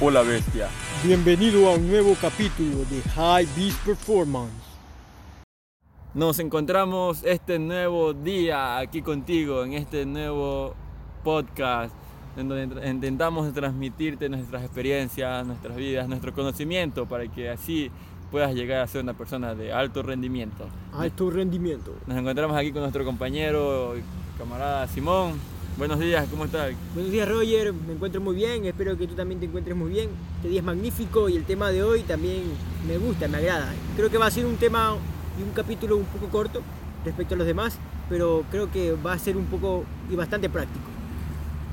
o 0.00 0.10
la 0.10 0.22
bestia. 0.22 0.68
Bienvenido 1.02 1.68
a 1.68 1.74
un 1.74 1.88
nuevo 1.88 2.14
capítulo 2.20 2.84
de 2.90 3.00
High 3.14 3.46
Beast 3.56 3.78
Performance. 3.84 4.52
Nos 6.14 6.38
encontramos 6.38 7.22
este 7.24 7.58
nuevo 7.58 8.12
día 8.12 8.78
aquí 8.78 9.02
contigo 9.02 9.64
en 9.64 9.74
este 9.74 10.06
nuevo 10.06 10.74
podcast 11.24 11.94
en 12.36 12.48
donde 12.48 12.90
intentamos 12.90 13.52
transmitirte 13.54 14.28
nuestras 14.28 14.62
experiencias, 14.62 15.46
nuestras 15.46 15.76
vidas, 15.76 16.08
nuestro 16.08 16.34
conocimiento 16.34 17.06
para 17.06 17.26
que 17.28 17.48
así 17.48 17.90
puedas 18.30 18.54
llegar 18.54 18.80
a 18.80 18.86
ser 18.86 19.02
una 19.02 19.14
persona 19.14 19.54
de 19.54 19.72
alto 19.72 20.02
rendimiento. 20.02 20.66
Alto 20.92 21.30
rendimiento. 21.30 21.94
Nos 22.06 22.18
encontramos 22.18 22.56
aquí 22.56 22.72
con 22.72 22.82
nuestro 22.82 23.04
compañero, 23.04 23.94
camarada 24.36 24.86
Simón. 24.88 25.55
Buenos 25.76 26.00
días, 26.00 26.26
¿cómo 26.30 26.46
estás? 26.46 26.72
Buenos 26.94 27.12
días 27.12 27.28
Roger, 27.28 27.74
me 27.74 27.92
encuentro 27.92 28.18
muy 28.22 28.34
bien, 28.34 28.64
espero 28.64 28.96
que 28.96 29.06
tú 29.06 29.14
también 29.14 29.40
te 29.40 29.44
encuentres 29.44 29.76
muy 29.76 29.90
bien. 29.90 30.08
Este 30.36 30.48
día 30.48 30.60
es 30.60 30.64
magnífico 30.64 31.28
y 31.28 31.36
el 31.36 31.44
tema 31.44 31.68
de 31.68 31.82
hoy 31.82 32.00
también 32.00 32.44
me 32.88 32.96
gusta, 32.96 33.28
me 33.28 33.36
agrada. 33.36 33.74
Creo 33.94 34.10
que 34.10 34.16
va 34.16 34.24
a 34.24 34.30
ser 34.30 34.46
un 34.46 34.56
tema 34.56 34.96
y 35.38 35.42
un 35.42 35.50
capítulo 35.50 35.98
un 35.98 36.06
poco 36.06 36.28
corto 36.28 36.62
respecto 37.04 37.34
a 37.34 37.36
los 37.36 37.46
demás, 37.46 37.78
pero 38.08 38.42
creo 38.50 38.72
que 38.72 38.92
va 38.94 39.12
a 39.12 39.18
ser 39.18 39.36
un 39.36 39.44
poco 39.44 39.84
y 40.10 40.16
bastante 40.16 40.48
práctico. 40.48 40.86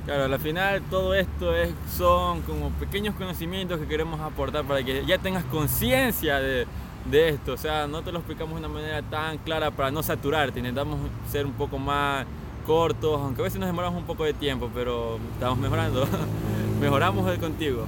Claro, 0.05 0.25
al 0.25 0.39
final 0.41 0.81
todo 0.89 1.13
esto 1.13 1.55
es, 1.55 1.69
son 1.95 2.41
como 2.41 2.71
pequeños 2.71 3.15
conocimientos 3.15 3.79
que 3.79 3.87
queremos 3.87 4.19
aportar 4.19 4.65
para 4.65 4.83
que 4.83 5.05
ya 5.05 5.17
tengas 5.17 5.45
conciencia 5.45 6.41
de, 6.41 6.67
de, 7.09 7.29
esto. 7.29 7.53
O 7.53 7.57
sea, 7.57 7.87
no 7.87 8.01
te 8.01 8.11
lo 8.11 8.17
explicamos 8.17 8.55
de 8.55 8.65
una 8.65 8.67
manera 8.67 9.01
tan 9.01 9.37
clara 9.37 9.71
para 9.71 9.91
no 9.91 10.03
saturarte. 10.03 10.59
Intentamos 10.59 10.99
ser 11.31 11.45
un 11.45 11.53
poco 11.53 11.77
más 11.79 12.25
cortos, 12.63 13.19
aunque 13.21 13.41
a 13.41 13.43
veces 13.43 13.59
nos 13.59 13.67
demoramos 13.67 13.99
un 13.99 14.05
poco 14.05 14.23
de 14.23 14.33
tiempo, 14.33 14.69
pero 14.73 15.19
estamos 15.33 15.59
mejorando. 15.59 16.07
Mejoramos 16.81 17.37
contigo 17.37 17.85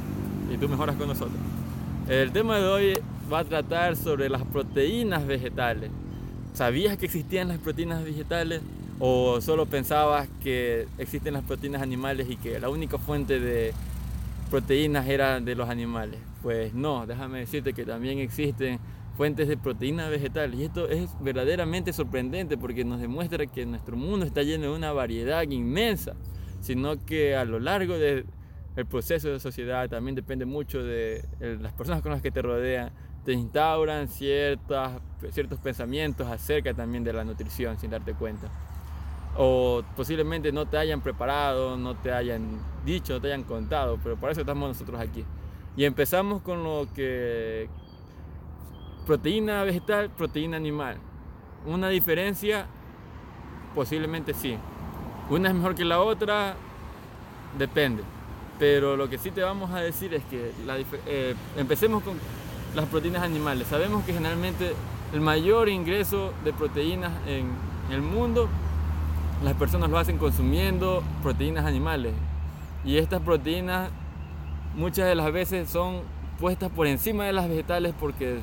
y 0.53 0.57
tú 0.57 0.69
mejoras 0.69 0.95
con 0.95 1.07
nosotros. 1.07 1.37
El 2.07 2.31
tema 2.31 2.59
de 2.59 2.67
hoy 2.67 2.99
va 3.31 3.39
a 3.39 3.43
tratar 3.43 3.95
sobre 3.95 4.29
las 4.29 4.43
proteínas 4.43 5.25
vegetales. 5.25 5.89
¿Sabías 6.53 6.97
que 6.97 7.05
existían 7.05 7.47
las 7.47 7.57
proteínas 7.57 8.03
vegetales? 8.03 8.61
¿O 8.99 9.41
solo 9.41 9.65
pensabas 9.65 10.29
que 10.41 10.87
existen 10.97 11.33
las 11.33 11.43
proteínas 11.43 11.81
animales 11.81 12.29
y 12.29 12.37
que 12.37 12.59
la 12.59 12.69
única 12.69 12.97
fuente 12.97 13.39
de 13.39 13.73
proteínas 14.49 15.07
era 15.07 15.41
de 15.41 15.55
los 15.55 15.67
animales? 15.67 16.19
Pues 16.41 16.73
no, 16.73 17.05
déjame 17.05 17.39
decirte 17.39 17.73
que 17.73 17.83
también 17.83 18.19
existen 18.19 18.79
fuentes 19.15 19.47
de 19.47 19.57
proteínas 19.57 20.09
vegetales. 20.09 20.59
Y 20.59 20.63
esto 20.65 20.87
es 20.89 21.09
verdaderamente 21.21 21.93
sorprendente 21.93 22.57
porque 22.57 22.83
nos 22.83 22.99
demuestra 22.99 23.45
que 23.47 23.65
nuestro 23.65 23.97
mundo 23.97 24.25
está 24.25 24.43
lleno 24.43 24.65
de 24.65 24.75
una 24.75 24.91
variedad 24.91 25.43
inmensa, 25.43 26.13
sino 26.61 27.03
que 27.05 27.35
a 27.35 27.45
lo 27.45 27.59
largo 27.59 27.97
del 27.97 28.25
proceso 28.89 29.29
de 29.29 29.39
sociedad 29.39 29.89
también 29.89 30.15
depende 30.15 30.45
mucho 30.45 30.83
de 30.83 31.23
las 31.39 31.73
personas 31.73 32.01
con 32.01 32.11
las 32.11 32.21
que 32.21 32.31
te 32.31 32.41
rodean, 32.41 32.91
te 33.23 33.33
instauran 33.33 34.07
ciertas, 34.07 34.99
ciertos 35.31 35.59
pensamientos 35.59 36.27
acerca 36.27 36.73
también 36.73 37.03
de 37.03 37.13
la 37.13 37.23
nutrición 37.23 37.79
sin 37.79 37.89
darte 37.91 38.13
cuenta 38.13 38.49
o 39.37 39.83
posiblemente 39.95 40.51
no 40.51 40.65
te 40.65 40.77
hayan 40.77 41.01
preparado, 41.01 41.77
no 41.77 41.95
te 41.95 42.11
hayan 42.11 42.57
dicho, 42.85 43.13
no 43.13 43.21
te 43.21 43.27
hayan 43.27 43.43
contado, 43.43 43.99
pero 44.01 44.15
por 44.15 44.31
eso 44.31 44.41
estamos 44.41 44.69
nosotros 44.69 44.99
aquí. 44.99 45.25
Y 45.75 45.83
empezamos 45.83 46.41
con 46.41 46.63
lo 46.63 46.87
que 46.93 47.67
proteína 49.05 49.63
vegetal, 49.63 50.09
proteína 50.09 50.57
animal. 50.57 50.97
Una 51.65 51.89
diferencia, 51.89 52.67
posiblemente 53.73 54.33
sí. 54.33 54.57
Una 55.29 55.49
es 55.49 55.55
mejor 55.55 55.75
que 55.75 55.85
la 55.85 56.01
otra, 56.01 56.55
depende. 57.57 58.03
Pero 58.59 58.95
lo 58.95 59.09
que 59.09 59.17
sí 59.17 59.31
te 59.31 59.41
vamos 59.41 59.71
a 59.71 59.79
decir 59.79 60.13
es 60.13 60.23
que 60.25 60.51
eh, 61.07 61.35
empecemos 61.57 62.03
con 62.03 62.17
las 62.75 62.85
proteínas 62.85 63.23
animales. 63.23 63.67
Sabemos 63.67 64.03
que 64.05 64.13
generalmente 64.13 64.73
el 65.13 65.21
mayor 65.21 65.69
ingreso 65.69 66.33
de 66.43 66.53
proteínas 66.53 67.11
en 67.27 67.47
el 67.91 68.01
mundo 68.01 68.49
las 69.43 69.53
personas 69.55 69.89
lo 69.89 69.97
hacen 69.97 70.17
consumiendo 70.17 71.03
proteínas 71.21 71.65
animales. 71.65 72.13
Y 72.83 72.97
estas 72.97 73.21
proteínas 73.21 73.89
muchas 74.75 75.07
de 75.07 75.15
las 75.15 75.31
veces 75.31 75.69
son 75.69 76.01
puestas 76.39 76.69
por 76.69 76.87
encima 76.87 77.25
de 77.25 77.33
las 77.33 77.47
vegetales 77.47 77.93
porque 77.99 78.39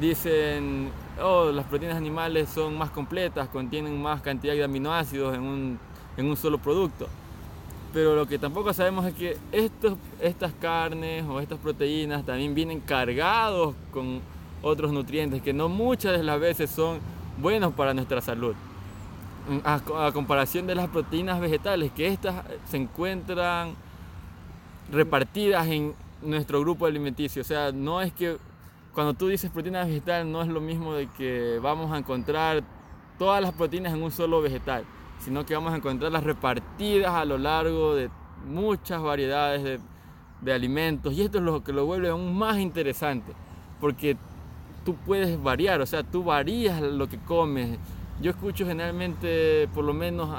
dicen, 0.00 0.90
oh, 1.22 1.50
las 1.52 1.66
proteínas 1.66 1.96
animales 1.96 2.48
son 2.48 2.76
más 2.76 2.90
completas, 2.90 3.48
contienen 3.48 4.00
más 4.00 4.20
cantidad 4.20 4.54
de 4.54 4.64
aminoácidos 4.64 5.34
en 5.34 5.42
un, 5.42 5.78
en 6.16 6.26
un 6.26 6.36
solo 6.36 6.58
producto. 6.58 7.08
Pero 7.92 8.16
lo 8.16 8.26
que 8.26 8.38
tampoco 8.38 8.72
sabemos 8.72 9.06
es 9.06 9.14
que 9.14 9.36
estos, 9.52 9.96
estas 10.20 10.52
carnes 10.54 11.24
o 11.28 11.40
estas 11.40 11.58
proteínas 11.58 12.24
también 12.24 12.54
vienen 12.54 12.80
cargados 12.80 13.74
con 13.92 14.20
otros 14.62 14.92
nutrientes 14.92 15.42
que 15.42 15.52
no 15.52 15.68
muchas 15.68 16.16
de 16.16 16.24
las 16.24 16.40
veces 16.40 16.70
son 16.70 16.98
buenos 17.38 17.72
para 17.74 17.94
nuestra 17.94 18.20
salud 18.20 18.54
a, 19.64 20.10
comparación 20.12 20.66
de 20.66 20.74
las 20.74 20.88
proteínas 20.88 21.40
vegetales, 21.40 21.92
que 21.92 22.06
estas 22.08 22.44
se 22.68 22.76
encuentran 22.76 23.74
repartidas 24.90 25.66
en 25.66 25.94
nuestro 26.22 26.60
grupo 26.60 26.86
alimenticio. 26.86 27.42
O 27.42 27.44
sea, 27.44 27.72
no 27.72 28.00
es 28.00 28.12
que 28.12 28.38
cuando 28.94 29.14
tú 29.14 29.28
dices 29.28 29.50
proteína 29.50 29.84
vegetal 29.84 30.30
no 30.30 30.42
es 30.42 30.48
lo 30.48 30.60
mismo 30.60 30.94
de 30.94 31.08
que 31.08 31.58
vamos 31.60 31.92
a 31.92 31.98
encontrar 31.98 32.62
todas 33.18 33.42
las 33.42 33.52
proteínas 33.52 33.92
en 33.92 34.02
un 34.02 34.10
solo 34.10 34.40
vegetal, 34.40 34.84
sino 35.18 35.44
que 35.44 35.54
vamos 35.54 35.72
a 35.72 35.76
encontrarlas 35.76 36.24
repartidas 36.24 37.12
a 37.12 37.24
lo 37.24 37.36
largo 37.38 37.94
de 37.94 38.08
muchas 38.46 39.02
variedades 39.02 39.80
de, 40.40 40.52
alimentos. 40.52 41.14
Y 41.14 41.22
esto 41.22 41.38
es 41.38 41.44
lo 41.44 41.64
que 41.64 41.72
lo 41.72 41.86
vuelve 41.86 42.10
aún 42.10 42.36
más 42.36 42.58
interesante, 42.58 43.32
porque 43.80 44.16
tú 44.84 44.94
puedes 45.06 45.42
variar, 45.42 45.80
o 45.80 45.86
sea, 45.86 46.02
tú 46.02 46.22
varías 46.22 46.80
lo 46.82 47.08
que 47.08 47.18
comes 47.18 47.78
yo 48.20 48.30
escucho 48.30 48.64
generalmente, 48.64 49.68
por 49.74 49.84
lo 49.84 49.92
menos 49.92 50.30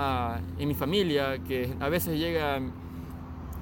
en 0.58 0.68
mi 0.68 0.74
familia, 0.74 1.38
que 1.40 1.74
a 1.80 1.90
veces 1.90 2.18
llega 2.18 2.60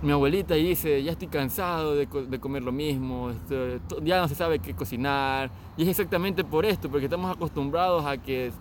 mi 0.03 0.12
abuelita 0.12 0.58
y 0.58 0.68
dice, 0.68 1.02
ya 1.02 1.14
estoy 1.14 1.30
cansado 1.30 1.96
de, 1.96 2.08
comer 2.40 2.62
lo 2.62 2.72
mismo, 2.72 3.31
este, 3.31 3.80
ya 4.03 4.19
no 4.19 4.28
se 4.28 4.36
sabe 4.36 4.59
qué 4.59 4.74
cocinar. 4.74 5.50
Y 5.78 5.84
es 5.84 5.90
exactamente 5.90 6.44
por 6.44 6.66
esto, 6.66 6.90
porque 6.90 7.06
estamos 7.06 7.36
acostumbrados 7.36 8.06
a 8.06 8.18
que 8.18 8.52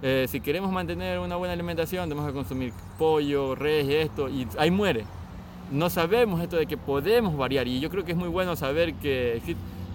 eh, 0.00 0.26
si 0.28 0.40
queremos 0.40 0.70
mantener 0.72 1.18
una 1.18 1.36
buena 1.36 1.52
alimentación, 1.52 2.08
tenemos 2.08 2.28
que 2.28 2.34
consumir 2.34 2.72
pollo, 2.98 3.54
res 3.54 3.86
y 3.86 3.94
esto, 3.94 4.28
y 4.28 4.46
ahí 4.58 4.70
muere. 4.70 5.04
No 5.70 5.90
sabemos 5.90 6.40
esto 6.40 6.56
de 6.56 6.66
que 6.66 6.76
podemos 6.76 7.36
variar, 7.36 7.66
y 7.66 7.80
yo 7.80 7.90
creo 7.90 8.04
que 8.04 8.12
es 8.12 8.18
muy 8.18 8.28
bueno 8.28 8.56
saber 8.56 8.94
que 8.94 9.36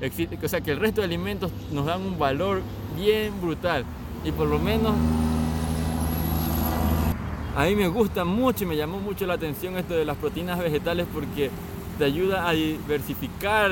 existe, 0.01 0.37
o 0.43 0.47
sea, 0.47 0.61
que 0.61 0.71
el 0.71 0.79
resto 0.79 1.01
de 1.01 1.05
alimentos 1.05 1.51
nos 1.71 1.85
dan 1.85 2.01
un 2.01 2.19
valor 2.19 2.61
bien 2.95 3.33
brutal 3.41 3.83
y 4.23 4.31
por 4.31 4.47
lo 4.47 4.59
menos 4.59 4.93
a 7.57 7.65
mí 7.65 7.75
me 7.75 7.87
gusta 7.87 8.23
mucho 8.23 8.65
y 8.65 8.67
me 8.67 8.77
llamó 8.77 8.99
mucho 8.99 9.25
la 9.25 9.33
atención 9.33 9.77
esto 9.77 9.95
de 9.95 10.05
las 10.05 10.15
proteínas 10.17 10.59
vegetales 10.59 11.07
porque 11.11 11.49
te 11.97 12.05
ayuda 12.05 12.47
a 12.47 12.51
diversificar 12.51 13.71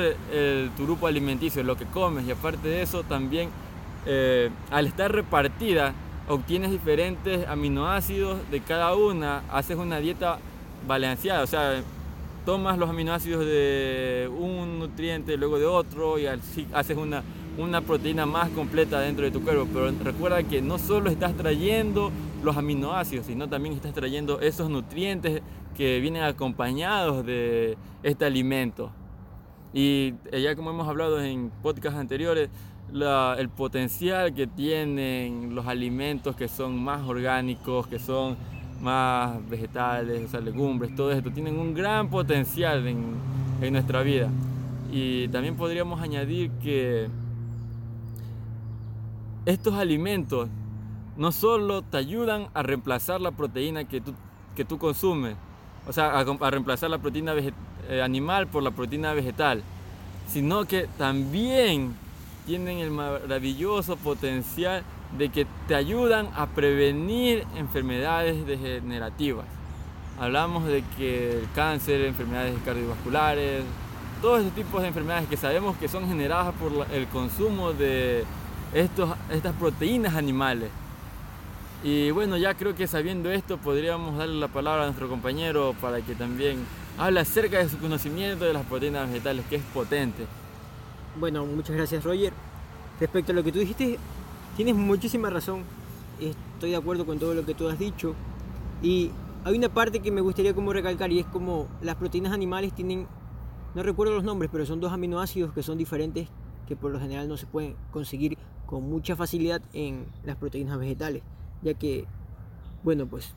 tu 0.76 0.82
grupo 0.86 1.06
alimenticio, 1.06 1.62
lo 1.62 1.76
que 1.76 1.84
comes 1.84 2.26
y 2.26 2.32
aparte 2.32 2.66
de 2.66 2.82
eso 2.82 3.04
también 3.04 3.48
eh, 4.04 4.50
al 4.72 4.88
estar 4.88 5.12
repartida 5.12 5.94
obtienes 6.28 6.72
diferentes 6.72 7.46
aminoácidos 7.46 8.38
de 8.50 8.60
cada 8.60 8.92
una, 8.96 9.44
haces 9.52 9.76
una 9.76 10.00
dieta 10.00 10.40
balanceada, 10.88 11.44
o 11.44 11.46
sea, 11.46 11.80
tomas 12.44 12.78
los 12.78 12.90
aminoácidos 12.90 13.46
de 13.46 14.28
un 14.36 14.80
nutriente 14.80 15.36
luego 15.36 15.60
de 15.60 15.66
otro 15.66 16.18
y 16.18 16.26
así 16.26 16.66
haces 16.72 16.96
una 16.96 17.22
una 17.58 17.80
proteína 17.80 18.26
más 18.26 18.48
completa 18.50 19.00
dentro 19.00 19.24
de 19.24 19.30
tu 19.30 19.42
cuerpo. 19.42 19.66
Pero 19.72 19.92
recuerda 20.02 20.42
que 20.42 20.60
no 20.62 20.78
solo 20.78 21.10
estás 21.10 21.34
trayendo 21.36 22.10
los 22.46 22.56
aminoácidos, 22.56 23.26
sino 23.26 23.48
también 23.48 23.74
estás 23.74 23.92
trayendo 23.92 24.40
esos 24.40 24.70
nutrientes 24.70 25.42
que 25.76 26.00
vienen 26.00 26.22
acompañados 26.22 27.26
de 27.26 27.76
este 28.02 28.24
alimento. 28.24 28.90
Y 29.74 30.14
eh, 30.32 30.40
ya 30.40 30.56
como 30.56 30.70
hemos 30.70 30.88
hablado 30.88 31.22
en 31.22 31.50
podcasts 31.62 31.98
anteriores, 31.98 32.48
el 32.92 33.48
potencial 33.48 34.32
que 34.32 34.46
tienen 34.46 35.54
los 35.54 35.66
alimentos 35.66 36.36
que 36.36 36.46
son 36.48 36.82
más 36.82 37.02
orgánicos, 37.02 37.88
que 37.88 37.98
son 37.98 38.36
más 38.80 39.36
vegetales, 39.50 40.24
o 40.24 40.28
sea, 40.28 40.40
legumbres, 40.40 40.94
todo 40.94 41.10
esto, 41.10 41.30
tienen 41.32 41.58
un 41.58 41.74
gran 41.74 42.08
potencial 42.08 42.86
en, 42.86 43.16
en 43.60 43.72
nuestra 43.72 44.02
vida. 44.02 44.28
Y 44.92 45.26
también 45.28 45.56
podríamos 45.56 46.00
añadir 46.00 46.50
que 46.62 47.08
estos 49.44 49.74
alimentos 49.74 50.48
no 51.16 51.32
solo 51.32 51.82
te 51.82 51.96
ayudan 51.96 52.48
a 52.54 52.62
reemplazar 52.62 53.20
la 53.20 53.30
proteína 53.30 53.84
que 53.84 54.00
tú, 54.00 54.14
que 54.54 54.64
tú 54.64 54.78
consumes, 54.78 55.36
o 55.88 55.92
sea, 55.92 56.18
a, 56.18 56.50
reemplazar 56.50 56.90
la 56.90 56.98
proteína 56.98 57.34
eh, 57.88 58.02
animal 58.02 58.46
por 58.46 58.62
la 58.62 58.70
proteína 58.70 59.12
vegetal, 59.12 59.62
sino 60.28 60.64
que 60.64 60.88
también 60.98 61.94
tienen 62.46 62.78
el 62.78 62.90
maravilloso 62.90 63.96
potencial 63.96 64.82
de 65.16 65.28
que 65.28 65.46
te 65.68 65.74
ayudan 65.74 66.28
a 66.34 66.46
prevenir 66.46 67.44
enfermedades 67.56 68.46
degenerativas. 68.46 69.46
Hablamos 70.18 70.64
de 70.64 70.82
que 70.96 71.40
el 71.40 71.48
cáncer, 71.54 72.02
enfermedades 72.02 72.54
cardiovasculares, 72.64 73.64
todos 74.22 74.40
estos 74.40 74.54
tipos 74.54 74.82
de 74.82 74.88
enfermedades 74.88 75.28
que 75.28 75.36
sabemos 75.36 75.76
que 75.76 75.88
son 75.88 76.08
generadas 76.08 76.54
por 76.54 76.86
el 76.90 77.06
consumo 77.08 77.72
de 77.72 78.24
estos, 78.72 79.10
estas 79.30 79.54
proteínas 79.54 80.14
animales. 80.14 80.70
Y 81.86 82.10
bueno, 82.10 82.36
ya 82.36 82.54
creo 82.54 82.74
que 82.74 82.88
sabiendo 82.88 83.30
esto 83.30 83.58
podríamos 83.58 84.18
darle 84.18 84.34
la 84.40 84.48
palabra 84.48 84.82
a 84.82 84.86
nuestro 84.86 85.08
compañero 85.08 85.72
para 85.80 86.00
que 86.00 86.16
también 86.16 86.58
hable 86.98 87.20
acerca 87.20 87.58
de 87.58 87.68
su 87.68 87.78
conocimiento 87.78 88.44
de 88.44 88.52
las 88.52 88.66
proteínas 88.66 89.08
vegetales, 89.08 89.46
que 89.46 89.54
es 89.54 89.62
potente. 89.72 90.26
Bueno, 91.20 91.46
muchas 91.46 91.76
gracias 91.76 92.02
Roger. 92.02 92.32
Respecto 92.98 93.30
a 93.30 93.36
lo 93.36 93.44
que 93.44 93.52
tú 93.52 93.60
dijiste, 93.60 94.00
tienes 94.56 94.74
muchísima 94.74 95.30
razón. 95.30 95.62
Estoy 96.18 96.70
de 96.70 96.76
acuerdo 96.76 97.06
con 97.06 97.20
todo 97.20 97.34
lo 97.34 97.46
que 97.46 97.54
tú 97.54 97.68
has 97.68 97.78
dicho. 97.78 98.16
Y 98.82 99.12
hay 99.44 99.56
una 99.56 99.68
parte 99.68 100.00
que 100.00 100.10
me 100.10 100.22
gustaría 100.22 100.54
como 100.54 100.72
recalcar 100.72 101.12
y 101.12 101.20
es 101.20 101.26
como 101.26 101.68
las 101.82 101.94
proteínas 101.94 102.32
animales 102.32 102.74
tienen, 102.74 103.06
no 103.76 103.84
recuerdo 103.84 104.12
los 104.12 104.24
nombres, 104.24 104.50
pero 104.52 104.66
son 104.66 104.80
dos 104.80 104.92
aminoácidos 104.92 105.52
que 105.52 105.62
son 105.62 105.78
diferentes 105.78 106.26
que 106.66 106.74
por 106.74 106.90
lo 106.90 106.98
general 106.98 107.28
no 107.28 107.36
se 107.36 107.46
pueden 107.46 107.76
conseguir 107.92 108.36
con 108.66 108.82
mucha 108.82 109.14
facilidad 109.14 109.62
en 109.72 110.06
las 110.24 110.34
proteínas 110.34 110.80
vegetales, 110.80 111.22
ya 111.66 111.74
que, 111.74 112.06
bueno, 112.84 113.06
pues 113.06 113.34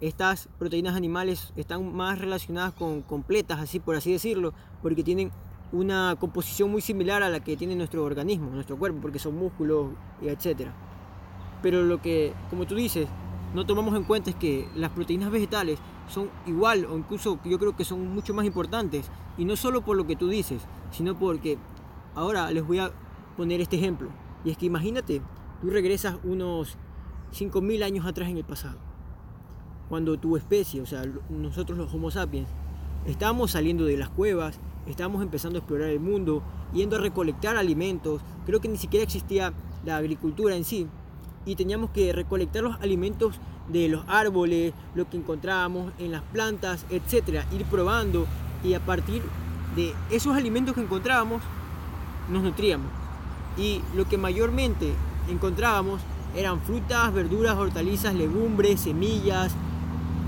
estas 0.00 0.48
proteínas 0.58 0.94
animales 0.94 1.52
están 1.56 1.94
más 1.94 2.18
relacionadas 2.18 2.74
con 2.74 3.00
completas, 3.02 3.58
así 3.60 3.80
por 3.80 3.96
así 3.96 4.12
decirlo, 4.12 4.52
porque 4.82 5.02
tienen 5.02 5.30
una 5.72 6.16
composición 6.20 6.70
muy 6.70 6.82
similar 6.82 7.22
a 7.22 7.30
la 7.30 7.40
que 7.40 7.56
tiene 7.56 7.74
nuestro 7.74 8.04
organismo, 8.04 8.50
nuestro 8.50 8.76
cuerpo, 8.76 9.00
porque 9.00 9.18
son 9.18 9.38
músculos, 9.38 9.92
etc. 10.20 10.68
Pero 11.62 11.82
lo 11.82 12.02
que, 12.02 12.34
como 12.50 12.66
tú 12.66 12.74
dices, 12.74 13.08
no 13.54 13.64
tomamos 13.64 13.96
en 13.96 14.04
cuenta 14.04 14.28
es 14.30 14.36
que 14.36 14.68
las 14.76 14.90
proteínas 14.90 15.30
vegetales 15.30 15.78
son 16.08 16.28
igual 16.46 16.84
o 16.84 16.98
incluso 16.98 17.38
yo 17.44 17.58
creo 17.58 17.74
que 17.74 17.84
son 17.84 18.12
mucho 18.12 18.34
más 18.34 18.44
importantes. 18.44 19.10
Y 19.38 19.46
no 19.46 19.56
solo 19.56 19.80
por 19.80 19.96
lo 19.96 20.06
que 20.06 20.16
tú 20.16 20.28
dices, 20.28 20.60
sino 20.90 21.18
porque 21.18 21.56
ahora 22.14 22.50
les 22.50 22.66
voy 22.66 22.80
a 22.80 22.92
poner 23.38 23.62
este 23.62 23.76
ejemplo. 23.76 24.10
Y 24.44 24.50
es 24.50 24.58
que 24.58 24.66
imagínate, 24.66 25.22
tú 25.62 25.70
regresas 25.70 26.16
unos 26.22 26.76
5.000 27.32 27.82
años 27.82 28.06
atrás 28.06 28.28
en 28.28 28.36
el 28.36 28.44
pasado. 28.44 28.78
Cuando 29.88 30.18
tu 30.18 30.36
especie, 30.36 30.80
o 30.80 30.86
sea, 30.86 31.04
nosotros 31.28 31.78
los 31.78 31.92
Homo 31.92 32.10
sapiens, 32.10 32.48
estábamos 33.06 33.50
saliendo 33.50 33.84
de 33.84 33.96
las 33.96 34.08
cuevas, 34.08 34.58
estábamos 34.86 35.22
empezando 35.22 35.58
a 35.58 35.60
explorar 35.60 35.88
el 35.88 36.00
mundo, 36.00 36.42
yendo 36.72 36.96
a 36.96 37.00
recolectar 37.00 37.56
alimentos. 37.56 38.22
Creo 38.46 38.60
que 38.60 38.68
ni 38.68 38.78
siquiera 38.78 39.04
existía 39.04 39.52
la 39.84 39.96
agricultura 39.96 40.56
en 40.56 40.64
sí, 40.64 40.88
y 41.44 41.56
teníamos 41.56 41.90
que 41.90 42.12
recolectar 42.12 42.62
los 42.62 42.80
alimentos 42.80 43.36
de 43.68 43.88
los 43.88 44.04
árboles, 44.08 44.72
lo 44.94 45.08
que 45.08 45.16
encontrábamos 45.16 45.92
en 45.98 46.12
las 46.12 46.22
plantas, 46.22 46.86
etcétera, 46.90 47.46
ir 47.52 47.64
probando 47.64 48.26
y 48.64 48.74
a 48.74 48.80
partir 48.80 49.22
de 49.76 49.92
esos 50.10 50.36
alimentos 50.36 50.74
que 50.74 50.82
encontrábamos 50.82 51.42
nos 52.30 52.42
nutríamos. 52.42 52.88
Y 53.56 53.80
lo 53.96 54.08
que 54.08 54.18
mayormente 54.18 54.92
encontrábamos 55.28 56.00
eran 56.36 56.60
frutas, 56.60 57.12
verduras, 57.12 57.56
hortalizas, 57.56 58.14
legumbres, 58.14 58.80
semillas, 58.80 59.52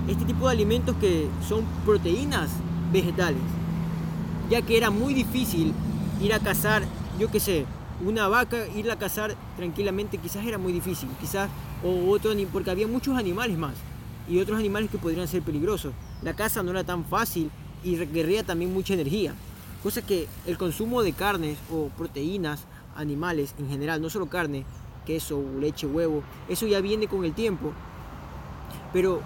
este 0.08 0.24
tipo 0.24 0.46
de 0.46 0.52
alimentos 0.52 0.96
que 1.00 1.28
son 1.46 1.64
proteínas 1.84 2.50
vegetales, 2.92 3.40
ya 4.50 4.62
que 4.62 4.76
era 4.76 4.90
muy 4.90 5.14
difícil 5.14 5.72
ir 6.20 6.34
a 6.34 6.38
cazar, 6.38 6.82
yo 7.18 7.30
qué 7.30 7.40
sé, 7.40 7.66
una 8.04 8.28
vaca, 8.28 8.66
irla 8.74 8.94
a 8.94 8.98
cazar 8.98 9.34
tranquilamente 9.56 10.18
quizás 10.18 10.44
era 10.44 10.58
muy 10.58 10.72
difícil, 10.72 11.08
quizás, 11.20 11.48
o 11.82 12.10
otro, 12.10 12.32
porque 12.52 12.70
había 12.70 12.86
muchos 12.86 13.16
animales 13.16 13.56
más 13.56 13.74
y 14.28 14.38
otros 14.40 14.58
animales 14.58 14.90
que 14.90 14.98
podrían 14.98 15.28
ser 15.28 15.42
peligrosos. 15.42 15.92
La 16.22 16.34
caza 16.34 16.62
no 16.62 16.70
era 16.70 16.84
tan 16.84 17.04
fácil 17.04 17.50
y 17.82 17.96
requería 17.96 18.42
también 18.42 18.72
mucha 18.72 18.94
energía, 18.94 19.34
cosa 19.82 20.02
que 20.02 20.26
el 20.46 20.58
consumo 20.58 21.02
de 21.02 21.12
carnes 21.12 21.58
o 21.70 21.88
proteínas 21.96 22.64
animales 22.96 23.54
en 23.58 23.68
general, 23.68 24.00
no 24.00 24.10
solo 24.10 24.26
carne, 24.26 24.64
queso, 25.04 25.42
leche, 25.58 25.86
huevo, 25.86 26.22
eso 26.48 26.66
ya 26.66 26.80
viene 26.80 27.06
con 27.06 27.24
el 27.24 27.32
tiempo. 27.32 27.72
Pero 28.92 29.20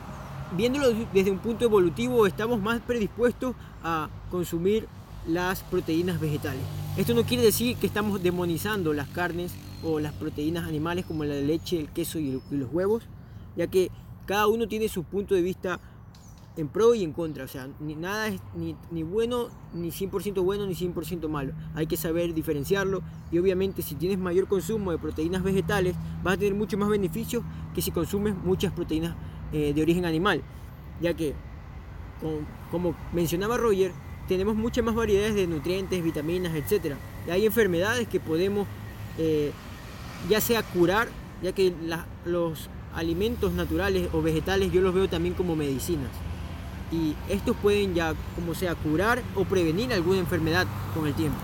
viéndolo 0.56 0.88
desde 1.12 1.30
un 1.30 1.38
punto 1.38 1.64
evolutivo, 1.64 2.26
estamos 2.26 2.60
más 2.60 2.80
predispuestos 2.80 3.54
a 3.82 4.08
consumir 4.30 4.88
las 5.26 5.62
proteínas 5.62 6.20
vegetales. 6.20 6.62
Esto 6.96 7.14
no 7.14 7.22
quiere 7.22 7.42
decir 7.42 7.76
que 7.76 7.86
estamos 7.86 8.22
demonizando 8.22 8.92
las 8.92 9.08
carnes 9.08 9.52
o 9.84 10.00
las 10.00 10.12
proteínas 10.12 10.66
animales 10.66 11.04
como 11.04 11.24
la 11.24 11.34
leche, 11.34 11.78
el 11.78 11.88
queso 11.88 12.18
y, 12.18 12.40
los 12.50 12.72
huevos, 12.72 13.04
ya 13.56 13.66
que 13.66 13.90
cada 14.26 14.46
uno 14.46 14.66
tiene 14.66 14.88
su 14.88 15.04
punto 15.04 15.34
de 15.34 15.42
vista 15.42 15.80
en 16.58 16.68
pro 16.68 16.94
y 16.94 17.04
en 17.04 17.12
contra. 17.12 17.44
O 17.44 17.48
sea, 17.48 17.68
ni, 17.80 17.94
nada 17.94 18.26
es 18.28 18.40
ni, 18.54 18.76
ni 18.90 19.04
bueno, 19.04 19.48
ni 19.72 19.90
100% 19.90 20.42
bueno, 20.42 20.66
ni 20.66 20.74
100% 20.74 21.28
malo. 21.28 21.52
Hay 21.74 21.86
que 21.86 21.96
saber 21.96 22.34
diferenciarlo 22.34 23.00
y 23.30 23.38
obviamente 23.38 23.80
si 23.80 23.94
tienes 23.94 24.18
mayor 24.18 24.48
consumo 24.48 24.90
de 24.90 24.98
proteínas 24.98 25.42
vegetales 25.42 25.94
vas 26.22 26.34
a 26.34 26.36
tener 26.36 26.54
mucho 26.54 26.76
más 26.76 26.88
beneficios 26.88 27.44
que 27.74 27.80
si 27.80 27.92
consumes 27.92 28.34
muchas 28.36 28.72
proteínas 28.72 29.14
eh, 29.52 29.72
de 29.72 29.82
origen 29.82 30.04
animal. 30.04 30.42
Ya 31.00 31.14
que, 31.14 31.34
como 32.72 32.96
mencionaba 33.12 33.56
Roger, 33.56 33.92
tenemos 34.26 34.56
muchas 34.56 34.84
más 34.84 34.96
variedades 34.96 35.36
de 35.36 35.46
nutrientes, 35.46 36.02
vitaminas, 36.02 36.52
etc. 36.56 36.96
Y 37.28 37.30
hay 37.30 37.46
enfermedades 37.46 38.08
que 38.08 38.18
podemos 38.18 38.66
eh, 39.16 39.52
ya 40.28 40.40
sea 40.40 40.64
curar, 40.64 41.08
ya 41.40 41.52
que 41.52 41.72
los 42.24 42.68
alimentos 42.96 43.52
naturales 43.52 44.08
o 44.12 44.22
vegetales 44.22 44.72
yo 44.72 44.80
los 44.80 44.92
veo 44.92 45.08
también 45.08 45.34
como 45.34 45.54
medicinas. 45.54 46.10
Y 46.90 47.14
estos 47.28 47.56
pueden 47.56 47.94
ya 47.94 48.14
como 48.34 48.54
sea 48.54 48.74
curar 48.74 49.22
o 49.34 49.44
prevenir 49.44 49.92
alguna 49.92 50.18
enfermedad 50.18 50.66
con 50.94 51.06
el 51.06 51.14
tiempo. 51.14 51.38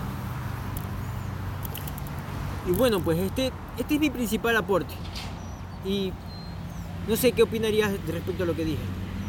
Y 2.67 2.71
bueno, 2.71 2.99
pues 2.99 3.19
este, 3.19 3.51
este 3.77 3.95
es 3.95 3.99
mi 3.99 4.09
principal 4.09 4.57
aporte. 4.57 4.93
Y 5.85 6.11
no 7.07 7.15
sé 7.15 7.31
qué 7.31 7.43
opinarías 7.43 7.91
respecto 8.07 8.43
a 8.43 8.45
lo 8.47 8.55
que 8.55 8.65
dije. 8.65 8.81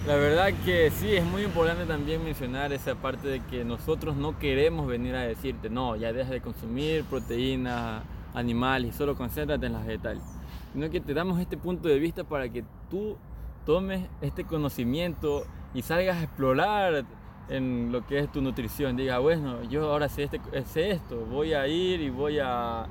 La 0.06 0.14
verdad 0.14 0.52
que 0.64 0.90
sí, 0.92 1.16
es 1.16 1.24
muy 1.24 1.42
importante 1.42 1.84
también 1.84 2.22
mencionar 2.24 2.72
esa 2.72 2.94
parte 2.94 3.26
de 3.26 3.40
que 3.40 3.64
nosotros 3.64 4.16
no 4.16 4.38
queremos 4.38 4.86
venir 4.86 5.16
a 5.16 5.22
decirte, 5.22 5.68
no, 5.68 5.96
ya 5.96 6.12
deja 6.12 6.30
de 6.30 6.40
consumir 6.40 7.02
proteínas 7.04 8.04
animales 8.32 8.94
y 8.94 8.96
solo 8.96 9.16
concéntrate 9.16 9.66
en 9.66 9.72
las 9.72 9.84
vegetales. 9.84 10.22
Sino 10.72 10.88
que 10.90 11.00
te 11.00 11.12
damos 11.12 11.40
este 11.40 11.56
punto 11.56 11.88
de 11.88 11.98
vista 11.98 12.22
para 12.22 12.48
que 12.48 12.62
tú 12.88 13.16
tomes 13.66 14.06
este 14.20 14.44
conocimiento 14.44 15.44
y 15.76 15.82
salgas 15.82 16.16
a 16.16 16.22
explorar 16.22 17.04
en 17.48 17.92
lo 17.92 18.06
que 18.06 18.18
es 18.18 18.32
tu 18.32 18.40
nutrición. 18.40 18.96
Diga, 18.96 19.18
bueno, 19.18 19.62
yo 19.64 19.92
ahora 19.92 20.08
sé, 20.08 20.24
este, 20.24 20.40
sé 20.64 20.90
esto, 20.90 21.26
voy 21.26 21.52
a 21.52 21.68
ir 21.68 22.00
y 22.00 22.10
voy 22.10 22.38
a 22.40 22.86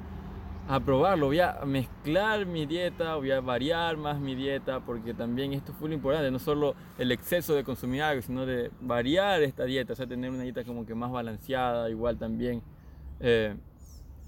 a 0.67 0.79
probarlo, 0.79 1.27
voy 1.27 1.39
a 1.39 1.59
mezclar 1.63 2.45
mi 2.47 2.65
dieta, 2.65 3.15
voy 3.15 3.29
a 3.29 3.39
variar 3.39 3.97
más 3.97 4.19
mi 4.19 4.33
dieta, 4.33 4.79
porque 4.79 5.13
también 5.13 5.53
esto 5.53 5.73
fue 5.73 5.89
lo 5.89 5.95
importante, 5.95 6.31
no 6.31 6.39
solo 6.39 6.73
el 6.97 7.11
exceso 7.11 7.53
de 7.53 7.63
consumir 7.63 8.01
algo, 8.01 8.23
sino 8.23 8.47
de 8.47 8.71
variar 8.81 9.43
esta 9.43 9.65
dieta, 9.65 9.93
o 9.93 9.95
sea, 9.95 10.07
tener 10.07 10.31
una 10.31 10.41
dieta 10.41 10.63
como 10.63 10.83
que 10.85 10.95
más 10.95 11.11
balanceada, 11.11 11.87
igual 11.91 12.17
también. 12.17 12.63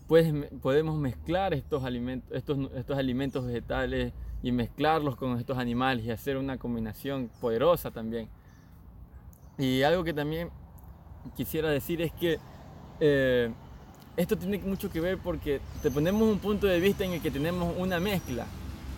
Pues, 0.07 0.31
podemos 0.61 0.97
mezclar 0.97 1.53
estos 1.53 1.83
alimentos, 1.83 2.31
estos, 2.31 2.71
estos 2.75 2.97
alimentos 2.97 3.45
vegetales 3.45 4.13
y 4.43 4.51
mezclarlos 4.51 5.15
con 5.15 5.37
estos 5.39 5.57
animales 5.57 6.05
y 6.05 6.11
hacer 6.11 6.37
una 6.37 6.57
combinación 6.57 7.29
poderosa 7.41 7.89
también. 7.89 8.29
Y 9.57 9.83
algo 9.83 10.03
que 10.03 10.13
también 10.13 10.49
quisiera 11.35 11.69
decir 11.69 12.01
es 12.01 12.11
que 12.11 12.39
eh, 12.99 13.51
esto 14.15 14.37
tiene 14.37 14.59
mucho 14.59 14.89
que 14.89 14.99
ver 14.99 15.17
porque 15.17 15.61
te 15.81 15.91
ponemos 15.91 16.23
un 16.23 16.39
punto 16.39 16.67
de 16.67 16.79
vista 16.79 17.05
en 17.05 17.13
el 17.13 17.21
que 17.21 17.31
tenemos 17.31 17.73
una 17.77 17.99
mezcla 17.99 18.45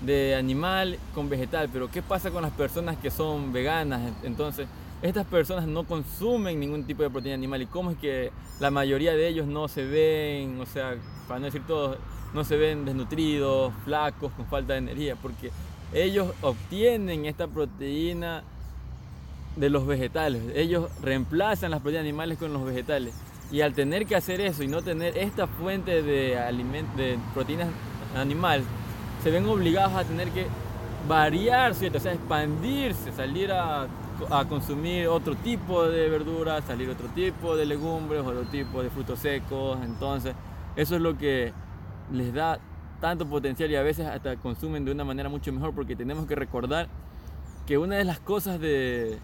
de 0.02 0.36
animal 0.36 0.98
con 1.14 1.30
vegetal, 1.30 1.70
pero 1.72 1.90
¿qué 1.90 2.02
pasa 2.02 2.32
con 2.32 2.42
las 2.42 2.52
personas 2.52 2.98
que 2.98 3.12
son 3.12 3.52
veganas? 3.52 4.14
Entonces, 4.24 4.68
estas 5.02 5.26
personas 5.26 5.68
no 5.68 5.86
consumen 5.86 6.60
ningún 6.60 6.84
tipo 6.86 7.04
de 7.04 7.10
proteína 7.10 7.36
animal 7.36 7.62
y 7.62 7.66
cómo 7.66 7.92
es 7.92 7.98
que 7.98 8.32
la 8.60 8.72
mayoría 8.72 9.14
de 9.14 9.28
ellos 9.28 9.48
no 9.48 9.68
se 9.68 9.86
ven, 9.86 10.60
o 10.60 10.66
sea, 10.66 10.96
para 11.28 11.40
no 11.40 11.46
decir 11.46 11.64
todos, 11.66 11.98
no 12.34 12.44
se 12.44 12.58
ven 12.58 12.86
desnutridos, 12.86 13.74
flacos, 13.86 14.32
con 14.34 14.46
falta 14.46 14.74
de 14.74 14.80
energía, 14.80 15.16
porque 15.16 15.52
ellos 15.94 16.34
obtienen 16.42 17.26
esta 17.26 17.48
proteína 17.48 18.44
de 19.56 19.70
los 19.70 19.86
vegetales, 19.86 20.42
ellos 20.56 20.90
reemplazan 21.02 21.72
las 21.72 21.82
proteínas 21.82 22.04
animales 22.04 22.38
con 22.38 22.54
los 22.54 22.64
vegetales. 22.66 23.14
Y 23.52 23.62
al 23.62 23.74
tener 23.74 24.06
que 24.06 24.16
hacer 24.16 24.42
eso 24.42 24.64
y 24.64 24.68
no 24.68 24.82
tener 24.82 25.18
esta 25.18 25.48
fuente 25.48 26.04
de, 26.04 26.38
de 26.96 27.20
proteínas 27.34 27.68
animal, 28.16 28.62
se 29.24 29.32
ven 29.32 29.46
obligados 29.48 29.94
a 29.94 30.04
tener 30.04 30.30
que 30.30 30.46
variar, 31.08 31.74
¿cierto? 31.74 31.98
O 31.98 32.02
sea, 32.02 32.14
expandirse, 32.14 33.12
salir 33.12 33.52
a, 33.52 33.88
a, 34.30 34.46
consumir 34.46 35.08
otro 35.08 35.36
tipo 35.36 35.88
de 35.88 36.10
verduras, 36.10 36.64
salir 36.66 36.90
otro 36.90 37.08
tipo 37.08 37.56
de 37.56 37.66
legumbres, 37.66 38.22
otro 38.22 38.44
tipo 38.44 38.84
de 38.84 38.90
frutos 38.90 39.20
secos. 39.20 39.80
Entonces, 39.84 40.36
eso 40.76 40.96
es 40.96 41.02
lo 41.02 41.18
que 41.18 41.52
les 42.12 42.34
da 42.34 42.60
tanto 43.00 43.26
potencial 43.26 43.72
y 43.72 43.76
a 43.76 43.84
veces 43.84 44.06
hasta 44.06 44.36
consumen 44.38 44.86
de 44.86 44.92
una 44.92 45.04
manera 45.04 45.30
mucho 45.30 45.52
mejor 45.54 45.74
porque 45.74 45.96
tenemos 45.96 46.26
que 46.26 46.36
recordar 46.36 46.88
que 47.66 47.78
una 47.78 47.96
de 47.98 48.04
las 48.04 48.20
cosas 48.20 48.60
de, 48.60 49.20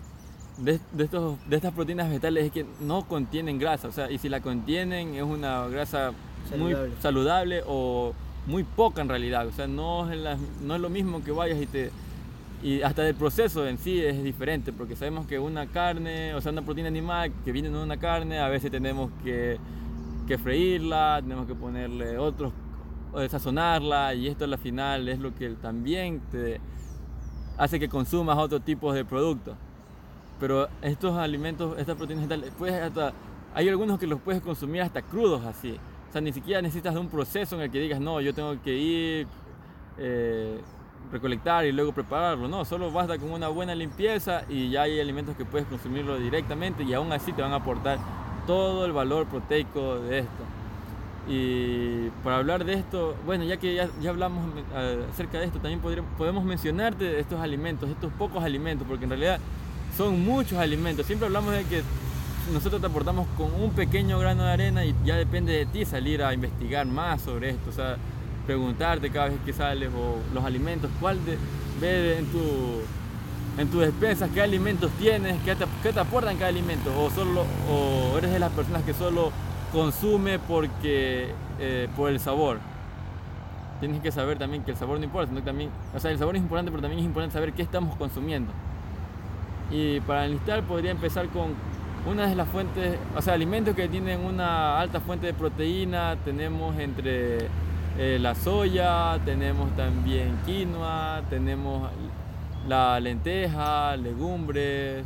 de, 0.58 0.80
estos, 1.00 1.38
de 1.48 1.56
estas 1.56 1.74
proteínas 1.74 2.08
vegetales 2.08 2.46
es 2.46 2.52
que 2.52 2.66
no 2.82 3.08
contienen 3.08 3.60
grasa, 3.60 3.88
o 3.88 3.92
sea, 3.92 4.10
y 4.10 4.18
si 4.18 4.30
la 4.30 4.42
contienen 4.42 5.16
es 5.16 5.24
una 5.24 5.68
grasa 5.68 6.12
muy 6.58 6.76
saludable 7.02 7.64
o 7.68 8.14
muy 8.48 8.64
poca 8.64 9.02
en 9.02 9.10
realidad, 9.10 9.48
o 9.48 9.52
sea, 9.52 9.68
no 9.68 10.12
es, 10.12 10.40
no 10.62 10.76
es 10.76 10.82
lo 10.82 10.90
mismo 10.90 11.24
que 11.24 11.32
vayas 11.32 11.62
y 11.62 11.66
te... 11.66 11.92
Y 12.64 12.82
hasta 12.82 13.08
el 13.08 13.14
proceso 13.14 13.68
en 13.68 13.78
sí 13.78 14.02
es 14.02 14.24
diferente, 14.24 14.74
porque 14.74 14.96
sabemos 14.96 15.28
que 15.28 15.38
una 15.38 15.68
carne, 15.68 16.34
o 16.34 16.42
sea, 16.42 16.52
una 16.52 16.64
proteína 16.64 16.88
animal 16.88 17.32
que 17.44 17.52
viene 17.52 17.70
de 17.70 17.78
una 17.78 17.98
carne, 17.98 18.40
a 18.40 18.48
veces 18.48 18.72
tenemos 18.72 19.12
que, 19.24 19.60
que 20.26 20.38
freírla, 20.38 21.20
tenemos 21.22 21.46
que 21.46 21.54
ponerle 21.54 22.18
otros, 22.18 22.54
o 23.14 23.28
sazonarla, 23.28 24.16
y 24.16 24.28
esto 24.28 24.46
al 24.46 24.58
final 24.58 25.08
es 25.10 25.20
lo 25.20 25.36
que 25.36 25.50
también 25.50 26.22
te 26.32 26.60
hace 27.58 27.80
que 27.80 27.88
consumas 27.88 28.38
otro 28.38 28.60
tipo 28.60 28.94
de 28.94 29.06
productos. 29.06 29.56
Pero 30.40 30.68
estos 30.82 31.18
alimentos, 31.18 31.78
estas 31.78 31.96
proteínas 31.96 32.28
puedes 32.58 32.76
hasta, 32.82 33.14
hay 33.54 33.70
algunos 33.70 34.00
que 34.00 34.08
los 34.08 34.20
puedes 34.20 34.42
consumir 34.42 34.82
hasta 34.82 35.02
crudos 35.02 35.46
así. 35.46 35.80
O 36.10 36.12
sea, 36.12 36.22
ni 36.22 36.34
siquiera 36.34 36.62
necesitas 36.62 36.94
de 36.94 37.00
un 37.00 37.10
proceso 37.10 37.56
en 37.56 37.62
el 37.62 37.72
que 37.72 37.80
digas, 37.80 38.00
no, 38.00 38.22
yo 38.22 38.34
tengo 38.34 38.62
que 38.62 38.74
ir, 38.74 39.28
eh, 39.98 40.60
recolectar 41.12 41.66
y 41.66 41.72
luego 41.72 41.92
prepararlo. 41.94 42.48
No, 42.48 42.66
solo 42.66 42.92
basta 42.92 43.18
con 43.18 43.32
una 43.32 43.48
buena 43.48 43.76
limpieza 43.76 44.44
y 44.50 44.70
ya 44.70 44.84
hay 44.84 45.00
alimentos 45.00 45.36
que 45.36 45.46
puedes 45.46 45.68
consumirlo 45.68 46.18
directamente 46.18 46.84
y 46.84 46.94
aún 46.94 47.12
así 47.12 47.32
te 47.32 47.42
van 47.42 47.54
a 47.54 47.58
aportar 47.58 48.00
todo 48.48 48.86
el 48.86 48.92
valor 48.92 49.26
proteico 49.28 50.00
de 50.00 50.20
esto. 50.20 50.44
Y 51.28 52.10
para 52.24 52.38
hablar 52.38 52.66
de 52.66 52.74
esto, 52.74 53.16
bueno, 53.26 53.44
ya 53.46 53.58
que 53.58 53.74
ya, 53.74 53.90
hablamos 54.10 54.46
eh, 54.76 55.06
acerca 55.12 55.40
de 55.40 55.46
esto, 55.46 55.60
también 55.60 55.82
podemos 56.18 56.44
mencionarte 56.44 57.20
estos 57.20 57.40
alimentos, 57.40 57.90
estos 57.90 58.12
pocos 58.14 58.44
alimentos, 58.44 58.86
porque 58.88 59.06
en 59.06 59.10
realidad 59.10 59.40
son 59.98 60.24
muchos 60.24 60.58
alimentos. 60.58 61.06
Siempre 61.06 61.28
hablamos 61.28 61.54
de 61.54 61.64
que 61.66 61.82
nosotros 62.54 62.80
te 62.82 62.88
aportamos 62.88 63.28
con 63.38 63.54
un 63.54 63.72
pequeño 63.72 64.20
grano 64.20 64.44
de 64.44 64.52
arena 64.52 64.86
y 64.86 64.94
ya 65.04 65.16
depende 65.16 65.54
de 65.54 65.66
ti 65.66 65.86
salir 65.86 66.22
a 66.24 66.34
investigar 66.34 66.86
más 66.86 67.22
sobre 67.22 67.52
esto, 67.52 67.70
o 67.70 67.74
sea, 67.74 67.98
preguntarte 68.46 69.10
cada 69.10 69.30
vez 69.30 69.40
que 69.46 69.54
sales 69.54 69.90
o 69.96 70.18
los 70.34 70.44
alimentos, 70.44 70.92
cuál 71.00 71.20
de, 71.26 72.18
en 72.18 72.26
tu 72.28 72.82
en 73.58 73.70
tus 73.70 73.82
despensas 73.82 74.30
qué 74.34 74.42
alimentos 74.42 74.92
tienes, 75.00 75.38
qué 75.46 75.56
te, 75.56 75.66
qué 75.82 75.94
te 75.94 76.00
aportan 76.00 76.36
cada 76.36 76.50
alimento, 76.50 76.92
o 77.02 77.10
solo 77.10 77.46
o 77.70 78.18
eres 78.18 78.32
de 78.32 78.40
las 78.40 78.52
personas 78.52 78.84
que 78.84 78.94
solo 78.94 79.32
consume 79.72 80.40
porque 80.40 81.30
eh, 81.60 81.88
por 81.96 82.10
el 82.10 82.20
sabor. 82.20 82.60
Tienes 83.80 84.02
que 84.02 84.12
saber 84.12 84.38
también 84.38 84.64
que 84.64 84.72
el 84.72 84.78
sabor 84.78 85.00
no 85.00 85.06
importa, 85.06 85.34
también, 85.42 85.70
o 85.94 86.00
sea, 86.00 86.12
el 86.12 86.20
sabor 86.20 86.36
es 86.36 86.42
importante, 86.42 86.72
pero 86.72 86.82
también 86.82 87.00
es 87.00 87.06
importante 87.06 87.34
saber 87.34 87.54
qué 87.54 87.62
estamos 87.62 87.96
consumiendo. 87.98 88.52
Y 89.72 90.00
para 90.02 90.26
enlistar 90.26 90.64
podría 90.64 90.92
empezar 90.92 91.28
con 91.30 91.54
una 92.06 92.28
de 92.28 92.36
las 92.36 92.48
fuentes, 92.50 92.98
o 93.16 93.22
sea, 93.22 93.34
alimentos 93.34 93.76
que 93.76 93.88
tienen 93.88 94.20
una 94.20 94.80
alta 94.80 95.00
fuente 95.00 95.28
de 95.28 95.34
proteína, 95.34 96.18
tenemos 96.24 96.78
entre 96.78 97.48
eh, 97.98 98.20
la 98.20 98.36
soya, 98.36 99.20
tenemos 99.26 99.76
también 99.76 100.38
quinoa, 100.46 101.24
tenemos 101.30 101.90
la 102.68 103.00
lenteja, 103.00 103.96
legumbres. 103.98 105.04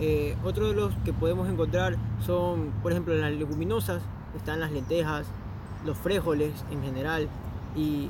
Eh, 0.00 0.36
otro 0.42 0.68
de 0.68 0.74
los 0.74 0.94
que 1.04 1.12
podemos 1.12 1.48
encontrar 1.48 1.96
son, 2.24 2.72
por 2.82 2.92
ejemplo, 2.92 3.14
las 3.14 3.32
leguminosas, 3.32 4.02
están 4.36 4.60
las 4.60 4.72
lentejas, 4.72 5.26
los 5.84 5.98
frijoles 5.98 6.52
en 6.70 6.82
general, 6.82 7.28
y 7.76 8.08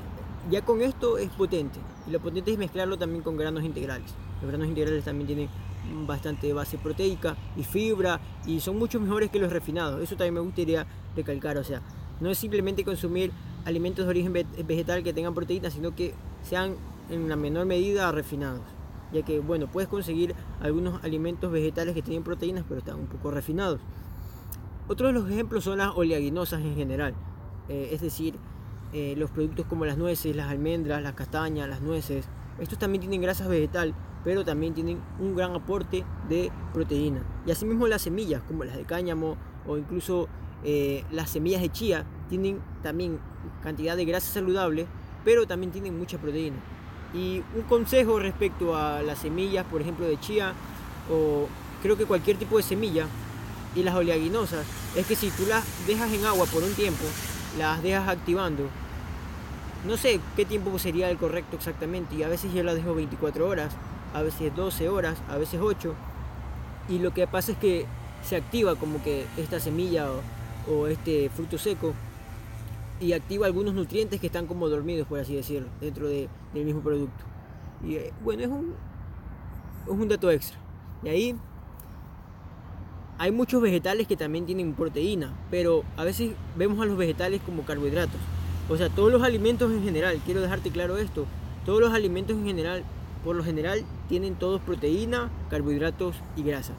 ya 0.51 0.63
con 0.63 0.81
esto 0.81 1.19
es 1.19 1.31
potente. 1.31 1.81
Y 2.07 2.11
lo 2.11 2.21
potente 2.21 2.53
es 2.53 2.59
mezclarlo 2.59 2.99
también 2.99 3.23
con 3.23 3.37
granos 3.37 3.65
integrales. 3.65 4.15
Los 4.45 4.51
granos 4.51 4.69
integrales 4.69 5.05
también 5.05 5.27
tienen 5.27 5.49
bastante 6.07 6.53
base 6.53 6.77
proteica 6.77 7.35
y 7.57 7.65
fibra 7.65 8.21
y 8.47 8.61
son 8.61 8.79
mucho 8.79 9.01
mejores 9.01 9.31
que 9.31 9.39
los 9.39 9.51
refinados. 9.51 10.03
Eso 10.03 10.17
también 10.17 10.35
me 10.35 10.41
gustaría 10.41 10.87
recalcar. 11.17 11.57
O 11.57 11.65
sea, 11.65 11.81
no 12.21 12.29
es 12.29 12.37
simplemente 12.37 12.85
consumir 12.85 13.33
alimentos 13.65 14.05
de 14.05 14.11
origen 14.11 14.35
vegetal 14.67 15.03
que 15.03 15.15
tengan 15.15 15.33
proteínas, 15.33 15.73
sino 15.73 15.95
que 15.95 16.13
sean 16.43 16.75
en 17.09 17.23
una 17.23 17.37
menor 17.37 17.65
medida 17.65 18.13
refinados. 18.13 18.61
Ya 19.15 19.23
que, 19.23 19.41
bueno, 19.41 19.67
puedes 19.67 19.89
conseguir 19.89 20.35
algunos 20.61 21.03
alimentos 21.03 21.51
vegetales 21.51 21.95
que 21.95 22.03
tienen 22.03 22.23
proteínas, 22.23 22.65
pero 22.69 22.81
están 22.81 22.97
un 22.97 23.07
poco 23.07 23.31
refinados. 23.31 23.81
Otros 24.89 25.15
de 25.15 25.19
los 25.19 25.31
ejemplos 25.31 25.65
son 25.65 25.79
las 25.79 25.97
oleaginosas 25.97 26.61
en 26.61 26.75
general. 26.75 27.15
Eh, 27.71 27.89
es 27.93 28.03
decir, 28.03 28.35
eh, 28.93 29.15
los 29.17 29.31
productos 29.31 29.65
como 29.65 29.87
las 29.87 29.97
nueces, 29.97 30.37
las 30.37 30.51
almendras, 30.51 31.03
las 31.03 31.15
castañas, 31.15 31.67
las 31.67 31.81
nueces. 31.81 32.29
Estos 32.59 32.79
también 32.79 33.01
tienen 33.01 33.21
grasa 33.21 33.47
vegetal 33.49 33.95
pero 34.25 34.45
también 34.45 34.75
tienen 34.75 35.01
un 35.21 35.37
gran 35.37 35.55
aporte 35.55 36.03
de 36.29 36.51
proteína. 36.73 37.23
Y 37.47 37.51
asimismo 37.51 37.87
las 37.87 38.03
semillas, 38.03 38.43
como 38.49 38.65
las 38.65 38.77
de 38.77 38.85
cáñamo 38.85 39.37
o 39.67 39.77
incluso 39.77 40.29
eh, 40.65 41.05
las 41.13 41.31
semillas 41.31 41.61
de 41.61 41.71
chía, 41.71 42.07
tienen 42.31 42.59
también 42.83 43.21
cantidad 43.63 43.97
de 43.97 44.07
grasa 44.07 44.33
saludable, 44.33 44.87
pero 45.25 45.47
también 45.47 45.71
tienen 45.71 45.97
mucha 45.97 46.19
proteína. 46.19 46.57
Y 47.13 47.43
un 47.55 47.63
consejo 47.69 48.19
respecto 48.19 48.75
a 48.75 49.03
las 49.03 49.19
semillas, 49.19 49.67
por 49.67 49.83
ejemplo, 49.83 50.07
de 50.07 50.19
chía, 50.19 50.55
o 51.13 51.47
creo 51.83 51.97
que 51.97 52.07
cualquier 52.07 52.39
tipo 52.39 52.57
de 52.57 52.63
semilla, 52.63 53.07
y 53.77 53.83
las 53.83 53.95
oleaginosas, 53.95 54.65
es 54.97 55.07
que 55.07 55.17
si 55.17 55.31
tú 55.31 55.45
las 55.47 55.65
dejas 55.87 56.13
en 56.13 56.25
agua 56.25 56.47
por 56.47 56.63
un 56.63 56.73
tiempo, 56.73 57.05
las 57.59 57.83
dejas 57.83 58.09
activando, 58.09 58.65
no 59.87 59.97
sé 59.97 60.21
qué 60.37 60.45
tiempo 60.45 60.79
sería 60.79 61.11
el 61.11 61.19
correcto 61.19 61.57
exactamente, 61.57 62.15
y 62.15 62.23
a 62.23 62.29
veces 62.29 62.53
yo 62.53 62.63
las 62.63 62.75
dejo 62.75 62.95
24 62.95 63.47
horas, 63.47 63.75
a 64.15 64.23
veces 64.23 64.55
12 64.55 64.89
horas, 64.89 65.19
a 65.29 65.37
veces 65.37 65.61
8. 65.63 65.95
Y 66.89 66.99
lo 66.99 67.13
que 67.13 67.27
pasa 67.27 67.53
es 67.53 67.59
que 67.59 67.87
se 68.23 68.37
activa 68.37 68.77
como 68.77 69.03
que 69.03 69.27
esta 69.37 69.61
semilla 69.61 70.09
o, 70.69 70.87
este 70.87 71.29
fruto 71.29 71.59
seco 71.59 71.93
y 73.01 73.13
activa 73.13 73.47
algunos 73.47 73.75
nutrientes 73.75 74.21
que 74.21 74.29
están 74.29 74.47
como 74.47 74.69
dormidos, 74.69 75.07
por 75.07 75.19
así 75.19 75.35
decirlo, 75.35 75.69
dentro 75.81 76.09
del 76.09 76.29
mismo 76.53 76.81
producto. 76.81 77.25
Y 77.87 77.97
eh, 77.97 78.13
bueno, 78.23 78.43
es 78.43 78.49
un, 78.49 78.75
es 79.85 79.91
un 79.91 80.09
dato 80.09 80.31
extra. 80.31 80.57
Y 81.03 81.09
ahí 81.09 81.37
hay 83.19 83.31
muchos 83.31 83.61
vegetales 83.61 84.07
que 84.07 84.17
también 84.17 84.47
tienen 84.47 84.73
proteína, 84.73 85.35
pero 85.51 85.85
a 85.97 86.05
veces 86.05 86.33
vemos 86.57 86.81
a 86.81 86.87
los 86.87 86.97
vegetales 86.97 87.43
como 87.45 87.65
carbohidratos. 87.65 88.21
O 88.69 88.77
sea, 88.77 88.89
todos 88.89 89.13
los 89.13 89.23
alimentos 89.23 89.71
en 89.71 89.83
general, 89.83 90.21
quiero 90.25 90.41
dejarte 90.41 90.71
claro 90.71 90.97
esto, 90.97 91.27
todos 91.67 91.81
los 91.81 91.93
alimentos 91.93 92.37
en 92.37 92.47
general 92.47 92.85
por 93.25 93.37
lo 93.37 93.43
general 93.43 93.85
tienen 94.09 94.35
todos 94.35 94.61
proteína, 94.61 95.31
carbohidratos 95.49 96.17
y 96.37 96.43
grasa. 96.43 96.75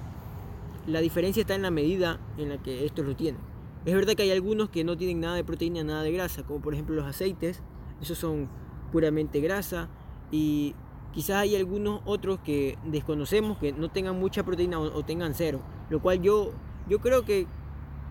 La 0.86 1.02
diferencia 1.02 1.42
está 1.42 1.56
en 1.56 1.64
la 1.64 1.72
medida 1.72 2.20
en 2.38 2.50
la 2.50 2.58
que 2.60 2.86
estos 2.86 3.06
lo 3.06 3.16
tienen. 3.16 3.42
Es 3.86 3.94
verdad 3.96 4.14
que 4.14 4.24
hay 4.24 4.32
algunos 4.32 4.70
que 4.70 4.84
no 4.84 4.96
tienen 4.96 5.20
nada 5.20 5.36
de 5.36 5.44
proteína, 5.44 5.84
nada 5.84 6.04
de 6.04 6.12
grasa, 6.12 6.44
como 6.44 6.62
por 6.62 6.74
ejemplo 6.74 6.96
los 6.96 7.06
aceites, 7.06 7.62
esos 8.02 8.18
son 8.18 8.48
puramente 8.92 9.40
grasa 9.42 9.90
y 10.32 10.76
quizás 11.14 11.38
hay 11.38 11.56
algunos 11.56 12.02
otros 12.06 12.40
que 12.40 12.78
desconocemos 12.84 13.58
que 13.58 13.74
no 13.74 13.90
tengan 13.90 14.20
mucha 14.20 14.44
proteína 14.44 14.80
o, 14.80 15.04
tengan 15.04 15.34
cero, 15.34 15.62
lo 15.90 16.02
cual 16.02 16.22
yo, 16.22 16.52
yo 16.88 17.00
creo 17.00 17.26
que 17.26 17.48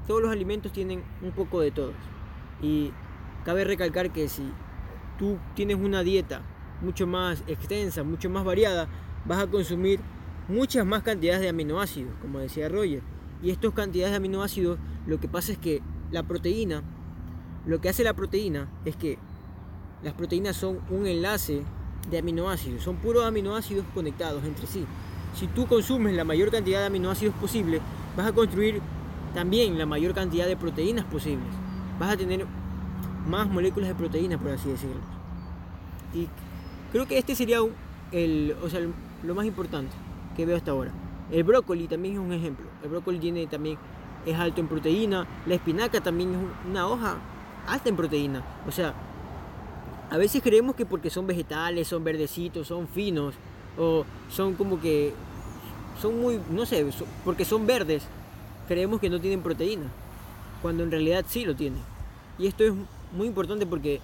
todos 0.06 0.20
los 0.20 0.30
alimentos 0.30 0.72
tienen 0.72 1.04
un 1.22 1.32
poco 1.32 1.60
de 1.60 1.70
todos. 1.70 1.94
Y 2.62 2.90
cabe 3.44 3.64
recalcar 3.64 4.12
que 4.12 4.28
si 4.28 4.42
tú 5.18 5.38
tienes 5.54 5.76
una 5.76 6.02
dieta 6.02 6.42
mucho 6.80 7.06
más 7.06 7.42
extensa, 7.46 8.02
mucho 8.02 8.28
más 8.30 8.44
variada, 8.44 8.88
vas 9.24 9.42
a 9.42 9.46
consumir 9.46 10.00
muchas 10.48 10.84
más 10.84 11.02
cantidades 11.02 11.40
de 11.40 11.48
aminoácidos, 11.48 12.12
como 12.20 12.38
decía 12.38 12.68
Roger. 12.68 13.02
Y 13.42 13.50
estas 13.50 13.72
cantidades 13.72 14.12
de 14.12 14.16
aminoácidos, 14.16 14.78
lo 15.06 15.20
que 15.20 15.28
pasa 15.28 15.52
es 15.52 15.58
que 15.58 15.82
la 16.10 16.22
proteína, 16.22 16.82
lo 17.66 17.80
que 17.80 17.88
hace 17.88 18.04
la 18.04 18.14
proteína 18.14 18.68
es 18.84 18.96
que 18.96 19.18
las 20.02 20.14
proteínas 20.14 20.56
son 20.56 20.80
un 20.90 21.06
enlace 21.06 21.62
de 22.10 22.18
aminoácidos, 22.18 22.82
son 22.82 22.96
puros 22.96 23.24
aminoácidos 23.24 23.84
conectados 23.94 24.44
entre 24.44 24.66
sí. 24.66 24.84
Si 25.34 25.46
tú 25.48 25.66
consumes 25.66 26.14
la 26.14 26.24
mayor 26.24 26.50
cantidad 26.50 26.80
de 26.80 26.86
aminoácidos 26.86 27.34
posible, 27.36 27.80
vas 28.16 28.26
a 28.26 28.32
construir 28.32 28.80
también 29.34 29.78
la 29.78 29.86
mayor 29.86 30.14
cantidad 30.14 30.46
de 30.46 30.56
proteínas 30.56 31.04
posibles. 31.06 31.48
Vas 31.98 32.12
a 32.12 32.16
tener 32.16 32.46
más 33.28 33.48
moléculas 33.48 33.88
de 33.88 33.94
proteína, 33.94 34.38
por 34.38 34.50
así 34.50 34.68
decirlo. 34.68 35.00
Y 36.12 36.28
Creo 36.94 37.08
que 37.08 37.18
este 37.18 37.34
sería 37.34 37.58
el, 38.12 38.54
o 38.62 38.70
sea, 38.70 38.78
lo 39.24 39.34
más 39.34 39.46
importante 39.46 39.90
que 40.36 40.46
veo 40.46 40.56
hasta 40.56 40.70
ahora. 40.70 40.92
El 41.32 41.42
brócoli 41.42 41.88
también 41.88 42.14
es 42.14 42.20
un 42.20 42.32
ejemplo. 42.32 42.66
El 42.84 42.88
brócoli 42.88 43.18
tiene 43.18 43.48
también 43.48 43.76
es 44.24 44.38
alto 44.38 44.60
en 44.60 44.68
proteína. 44.68 45.26
La 45.44 45.56
espinaca 45.56 46.00
también 46.00 46.30
es 46.34 46.38
una 46.70 46.86
hoja 46.86 47.16
alta 47.66 47.88
en 47.88 47.96
proteína. 47.96 48.44
O 48.68 48.70
sea, 48.70 48.94
a 50.08 50.16
veces 50.18 50.40
creemos 50.40 50.76
que 50.76 50.86
porque 50.86 51.10
son 51.10 51.26
vegetales, 51.26 51.88
son 51.88 52.04
verdecitos, 52.04 52.68
son 52.68 52.86
finos 52.86 53.34
o 53.76 54.04
son 54.30 54.54
como 54.54 54.80
que 54.80 55.12
son 56.00 56.20
muy, 56.20 56.40
no 56.48 56.64
sé, 56.64 56.86
porque 57.24 57.44
son 57.44 57.66
verdes, 57.66 58.04
creemos 58.68 59.00
que 59.00 59.10
no 59.10 59.20
tienen 59.20 59.42
proteína, 59.42 59.86
cuando 60.62 60.84
en 60.84 60.92
realidad 60.92 61.24
sí 61.26 61.44
lo 61.44 61.56
tienen. 61.56 61.82
Y 62.38 62.46
esto 62.46 62.62
es 62.62 62.72
muy 63.14 63.26
importante 63.26 63.66
porque 63.66 64.00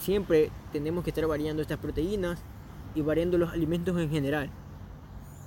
siempre 0.00 0.50
tenemos 0.72 1.04
que 1.04 1.10
estar 1.10 1.26
variando 1.26 1.62
estas 1.62 1.78
proteínas 1.78 2.42
y 2.94 3.02
variando 3.02 3.38
los 3.38 3.52
alimentos 3.52 3.98
en 3.98 4.10
general. 4.10 4.50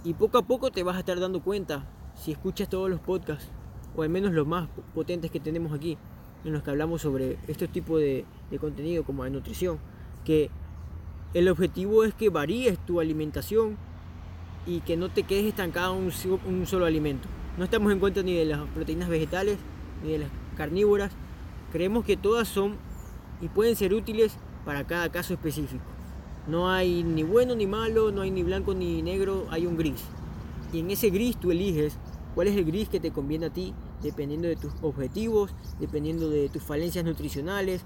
Y 0.04 0.14
poco 0.14 0.38
a 0.38 0.44
poco 0.44 0.72
te 0.72 0.84
vas 0.84 0.96
a 0.96 1.00
estar 1.00 1.20
dando 1.20 1.42
cuenta, 1.42 1.86
si 2.16 2.32
escuchas 2.32 2.70
todos 2.70 2.90
los 2.90 3.00
podcasts, 3.00 3.50
o 3.96 4.04
al 4.04 4.10
menos 4.10 4.34
los 4.34 4.48
más 4.48 4.70
potentes 4.94 5.32
que 5.32 5.40
tenemos 5.40 5.74
aquí, 5.74 5.98
en 6.46 6.54
los 6.54 6.64
que 6.64 6.70
hablamos 6.70 7.02
sobre 7.02 7.38
este 7.48 7.68
tipo 7.68 7.98
de, 7.98 8.26
de 8.50 8.60
contenido 8.60 9.04
como 9.04 9.24
de 9.24 9.32
nutrición, 9.32 9.78
que 10.24 10.50
el 11.34 11.48
objetivo 11.50 12.04
es 12.04 12.14
que 12.14 12.30
varíes 12.30 12.78
tu 12.86 13.00
alimentación 13.00 13.78
y 14.66 14.82
que 14.82 14.98
no 14.98 15.10
te 15.10 15.24
quedes 15.24 15.46
estancado 15.46 15.96
en 15.96 16.12
un, 16.48 16.66
solo 16.66 16.86
alimento. 16.86 17.28
No 17.58 17.64
estamos 17.64 17.92
en 17.92 18.00
contra 18.00 18.24
ni 18.24 18.36
de 18.36 18.46
las 18.46 18.62
proteínas 18.70 19.10
vegetales 19.10 19.58
ni 20.04 20.14
de 20.14 20.20
las 20.20 20.30
carnívoras. 20.58 21.12
Creemos 21.72 22.06
que 22.06 22.18
todas 22.18 22.48
son 22.48 22.78
y 23.42 23.48
pueden 23.48 23.76
ser 23.76 23.94
útiles 23.94 24.36
para 24.66 24.86
cada 24.86 25.10
caso 25.10 25.34
específico. 25.34 25.84
No 26.48 26.70
hay 26.70 27.04
ni 27.04 27.24
bueno 27.24 27.56
ni 27.56 27.68
malo, 27.68 28.12
no 28.12 28.22
hay 28.22 28.32
ni 28.32 28.44
blanco 28.44 28.74
ni 28.74 29.02
negro, 29.02 29.46
hay 29.50 29.66
un 29.66 29.78
gris. 29.78 30.04
Y 30.74 30.80
en 30.80 30.92
ese 30.92 31.10
gris 31.10 31.38
tú 31.38 31.52
eliges 31.52 31.98
cuál 32.36 32.48
es 32.48 32.56
el 32.56 32.66
gris 32.66 32.90
que 32.90 33.00
te 33.00 33.12
conviene 33.12 33.48
a 33.48 33.50
ti, 33.50 33.74
dependiendo 34.02 34.48
de 34.48 34.56
tus 34.56 34.72
objetivos, 34.82 35.54
dependiendo 35.80 36.30
de 36.30 36.50
tus 36.50 36.64
falencias 36.64 37.06
nutricionales, 37.06 37.84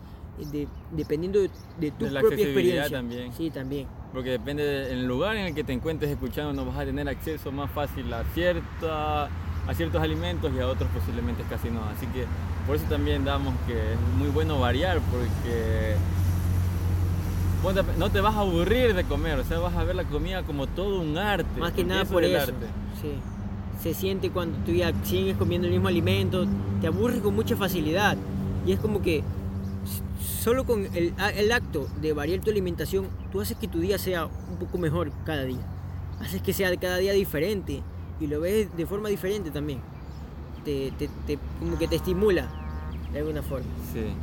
dependiendo 0.91 1.39
de, 1.41 1.91
tu 1.91 2.07
propia 2.07 2.45
experiencia. 2.45 2.97
También. 2.97 3.33
Sí, 3.33 3.49
también. 3.49 3.87
Porque 4.13 4.31
depende 4.31 4.63
del 4.63 5.05
lugar 5.05 5.35
en 5.35 5.47
el 5.47 5.55
que 5.55 5.63
te 5.63 5.73
encuentres 5.73 6.11
escuchando, 6.11 6.53
no 6.53 6.65
vas 6.69 6.79
a 6.79 6.85
tener 6.85 7.07
acceso 7.07 7.51
más 7.51 7.71
fácil 7.71 8.13
a, 8.13 8.23
cierta, 8.33 9.29
a 9.67 9.73
ciertos 9.73 10.01
alimentos 10.01 10.51
y 10.55 10.59
a 10.59 10.67
otros 10.67 10.89
posiblemente 10.91 11.43
casi 11.49 11.69
no. 11.69 11.83
Así 11.85 12.05
que 12.07 12.25
por 12.67 12.75
eso 12.75 12.85
también 12.89 13.23
damos 13.25 13.53
que 13.67 13.73
es 13.73 13.99
muy 14.17 14.29
bueno 14.29 14.59
variar, 14.59 14.99
porque 15.11 15.95
no 17.97 18.09
te 18.09 18.21
vas 18.21 18.35
a 18.35 18.39
aburrir 18.39 18.93
de 18.93 19.03
comer, 19.05 19.39
o 19.39 19.43
sea, 19.43 19.59
vas 19.59 19.75
a 19.75 19.83
ver 19.83 19.95
la 19.95 20.03
comida 20.03 20.43
como 20.43 20.67
todo 20.67 21.01
un 21.01 21.17
arte. 21.17 21.59
Más 21.59 21.71
que 21.71 21.83
nada 21.85 22.05
por 22.05 22.23
eso. 22.23 22.37
Arte. 22.37 22.67
Sí. 23.01 23.13
Se 23.81 23.93
siente 23.93 24.29
cuando 24.29 24.57
tú 24.65 24.71
ya 24.71 24.93
sigues 25.03 25.37
comiendo 25.37 25.67
el 25.67 25.73
mismo 25.73 25.87
alimento, 25.87 26.45
te 26.81 26.87
aburres 26.87 27.21
con 27.21 27.35
mucha 27.35 27.55
facilidad. 27.55 28.17
Y 28.65 28.71
es 28.73 28.79
como 28.79 29.01
que 29.01 29.23
solo 30.19 30.65
con 30.65 30.85
el, 30.93 31.13
el, 31.35 31.51
acto 31.51 31.87
de 32.01 32.13
variar 32.13 32.39
tu 32.41 32.49
alimentación, 32.49 33.07
tú 33.31 33.41
haces 33.41 33.57
que 33.57 33.67
tu 33.67 33.79
día 33.79 33.97
sea 33.97 34.25
un 34.25 34.57
poco 34.57 34.77
mejor 34.77 35.11
cada 35.25 35.43
día. 35.43 35.65
Haces 36.21 36.41
que 36.41 36.53
sea 36.53 36.75
cada 36.77 36.97
día 36.97 37.11
diferente 37.13 37.81
y 38.19 38.27
lo 38.27 38.41
ves 38.41 38.75
de 38.75 38.85
forma 38.85 39.09
diferente 39.09 39.51
también. 39.51 39.81
Te, 40.63 40.91
como 41.59 41.77
que 41.77 41.87
te 41.87 41.97
estimula 41.97 42.47
de 43.11 43.19
alguna 43.19 43.41
forma. 43.41 43.67
Sí. 43.91 44.13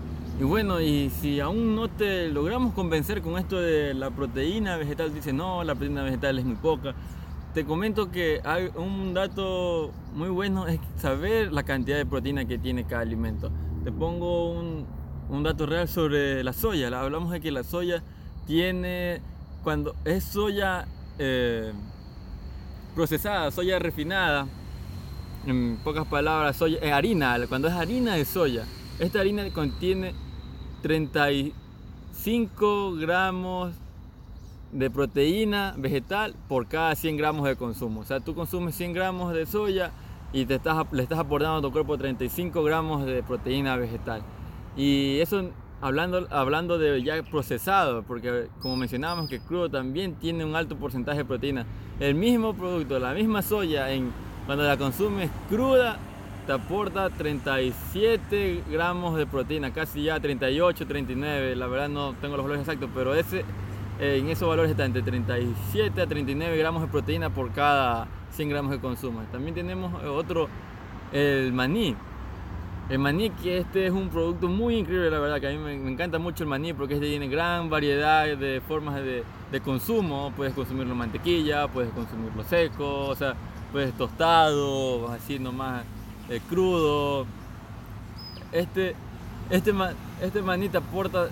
Y 0.41 0.45
bueno, 0.45 0.81
y 0.81 1.11
si 1.11 1.39
aún 1.39 1.77
no 1.77 1.89
te 1.89 2.29
logramos 2.29 2.73
convencer 2.73 3.21
con 3.21 3.37
esto 3.39 3.61
de 3.61 3.93
la 3.93 4.11
proteína 4.11 4.79
vegetal, 4.79 5.13
dice 5.13 5.35
no, 5.35 5.63
la 5.65 5.75
proteína 5.75 6.03
vegetal 6.03 6.39
es 6.39 6.45
muy 6.47 6.57
poca. 6.57 6.95
Te 7.53 7.65
comento 7.65 8.11
que 8.11 8.41
hay 8.45 8.71
un 8.77 9.13
dato 9.13 9.91
muy 10.15 10.29
bueno 10.29 10.67
es 10.67 10.81
saber 10.97 11.53
la 11.53 11.65
cantidad 11.65 11.99
de 11.99 12.07
proteína 12.07 12.47
que 12.47 12.59
tiene 12.59 12.85
cada 12.85 13.03
alimento. 13.03 13.51
Te 13.85 13.93
pongo 13.93 14.53
un, 14.53 14.87
un 15.29 15.43
dato 15.43 15.67
real 15.67 15.89
sobre 15.89 16.43
la 16.43 16.53
soya. 16.53 16.89
Hablamos 16.99 17.33
de 17.33 17.41
que 17.41 17.51
la 17.51 17.65
soya 17.65 18.03
tiene, 18.47 19.21
cuando 19.63 19.95
es 20.05 20.25
soya 20.25 20.87
eh, 21.19 21.73
procesada, 22.95 23.51
soya 23.51 23.79
refinada, 23.79 24.47
en 25.47 25.79
pocas 25.83 26.07
palabras, 26.07 26.57
soya, 26.57 26.97
harina, 26.97 27.39
cuando 27.49 27.69
es 27.69 27.75
harina 27.75 28.15
de 28.15 28.25
soya, 28.25 28.65
esta 28.99 29.21
harina 29.21 29.49
contiene 29.51 30.15
35 30.83 32.97
gramos 32.97 33.73
de 34.73 34.91
proteína 34.91 35.75
vegetal 35.77 36.35
por 36.49 36.67
cada 36.67 36.95
100 36.95 37.17
gramos 37.17 37.47
de 37.47 37.57
consumo. 37.57 38.01
O 38.01 38.05
sea, 38.05 38.21
tú 38.21 38.35
consumes 38.35 38.75
100 38.77 38.93
gramos 38.93 39.33
de 39.33 39.47
soya 39.47 39.91
y 40.33 40.47
te 40.47 40.57
estás, 40.57 40.87
le 40.93 41.03
estás 41.03 41.19
aportando 41.19 41.59
a 41.59 41.63
tu 41.63 41.73
cuerpo 41.73 41.99
35 41.99 42.63
gramos 42.63 43.05
de 43.05 43.23
proteína 43.23 43.77
vegetal. 43.77 44.23
Y 44.77 45.19
eso 45.19 45.51
hablando, 45.81 46.27
hablando 46.31 46.79
de 46.79 47.03
ya 47.03 47.23
procesado, 47.23 48.03
porque 48.03 48.49
como 48.61 48.77
mencionábamos 48.77 49.29
que 49.29 49.41
crudo 49.41 49.69
también 49.71 50.15
tiene 50.15 50.45
un 50.45 50.55
alto 50.55 50.77
porcentaje 50.77 51.19
de 51.19 51.25
proteína. 51.25 51.67
El 51.99 52.15
mismo 52.15 52.55
producto, 52.55 52.99
la 52.99 53.13
misma 53.13 53.43
soya, 53.43 53.91
en, 53.93 54.13
cuando 54.47 54.65
la 54.65 54.77
consumes 54.77 55.31
cruda, 55.49 55.99
te 56.47 56.53
aporta 56.53 57.11
37 57.11 58.65
gramos 58.71 59.17
de 59.17 59.27
proteína, 59.27 59.73
casi 59.73 60.05
ya 60.05 60.19
38, 60.19 60.87
39, 60.87 61.57
la 61.57 61.67
verdad 61.67 61.89
no 61.89 62.15
tengo 62.15 62.37
los 62.37 62.45
valores 62.45 62.63
exactos, 62.63 62.91
pero 62.95 63.15
ese, 63.15 63.45
eh, 64.01 64.19
en 64.19 64.29
esos 64.29 64.49
valores 64.49 64.71
está 64.71 64.85
entre 64.85 65.03
37 65.03 66.01
a 66.01 66.07
39 66.07 66.57
gramos 66.57 66.83
de 66.83 66.89
proteína 66.89 67.31
por 67.31 67.53
cada 67.53 68.09
100 68.33 68.49
gramos 68.49 68.73
de 68.73 68.81
consumo. 68.81 69.23
También 69.31 69.55
tenemos 69.55 70.03
otro, 70.05 70.49
el 71.13 71.53
maní. 71.53 71.95
El 72.91 72.99
maní, 72.99 73.31
que 73.31 73.59
este 73.59 73.87
es 73.87 73.93
un 73.93 74.09
producto 74.09 74.49
muy 74.49 74.75
increíble, 74.75 75.13
la 75.13 75.21
verdad, 75.21 75.41
que 75.41 75.47
a 75.47 75.51
mí 75.51 75.59
me, 75.59 75.75
encanta 75.75 76.19
mucho 76.19 76.43
el 76.43 76.49
maní 76.49 76.73
porque 76.73 76.95
este 76.95 77.07
tiene 77.07 77.29
gran 77.29 77.71
variedad 77.71 78.37
de 78.37 78.61
formas 78.67 78.97
de, 78.97 79.23
consumo. 79.61 80.33
Puedes 80.37 80.55
consumirlo 80.55 80.97
mantequilla, 80.97 81.69
puedes 81.69 81.93
consumirlo 81.93 82.43
seco, 82.43 83.07
o 83.07 83.15
sea, 83.15 83.37
puedes 83.71 83.93
tostado, 83.93 85.07
así 85.07 85.39
nomás 85.39 85.85
eh, 86.29 86.41
crudo. 86.49 87.27
Este, 88.51 88.97
este, 89.51 89.73
este 90.21 90.43
maní 90.43 90.69
te 90.69 90.79
aporta 90.79 91.29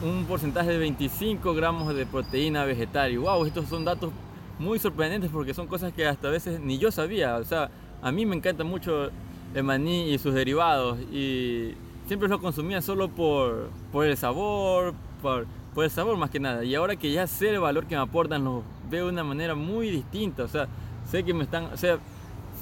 un 0.00 0.26
porcentaje 0.26 0.70
de 0.70 0.78
25 0.78 1.54
gramos 1.54 1.92
de 1.92 2.06
proteína 2.06 2.64
vegetal. 2.64 3.10
Y 3.10 3.16
wow, 3.16 3.44
estos 3.44 3.66
son 3.68 3.84
datos 3.84 4.12
muy 4.60 4.78
sorprendentes 4.78 5.28
porque 5.32 5.54
son 5.54 5.66
cosas 5.66 5.92
que 5.92 6.06
hasta 6.06 6.28
veces 6.30 6.60
ni 6.60 6.78
yo 6.78 6.92
sabía. 6.92 7.34
O 7.38 7.44
sea, 7.44 7.68
a 8.00 8.12
mí 8.12 8.24
me 8.24 8.36
encanta 8.36 8.62
mucho 8.62 9.10
el 9.54 9.64
maní 9.64 10.12
y 10.12 10.18
sus 10.18 10.34
derivados 10.34 10.98
y 11.12 11.74
siempre 12.06 12.28
lo 12.28 12.40
consumía 12.40 12.80
solo 12.80 13.08
por, 13.08 13.68
por 13.92 14.06
el 14.06 14.16
sabor, 14.16 14.94
por, 15.22 15.46
por, 15.74 15.84
el 15.84 15.90
sabor 15.90 16.16
más 16.16 16.30
que 16.30 16.40
nada. 16.40 16.64
Y 16.64 16.74
ahora 16.74 16.96
que 16.96 17.12
ya 17.12 17.26
sé 17.26 17.50
el 17.50 17.60
valor 17.60 17.86
que 17.86 17.94
me 17.94 18.02
aportan, 18.02 18.44
lo 18.44 18.62
veo 18.90 19.06
de 19.06 19.12
una 19.12 19.24
manera 19.24 19.54
muy 19.54 19.90
distinta. 19.90 20.44
O 20.44 20.48
sea, 20.48 20.68
sé 21.06 21.22
que 21.22 21.34
me 21.34 21.44
están, 21.44 21.64
o 21.66 21.76
sea, 21.76 21.98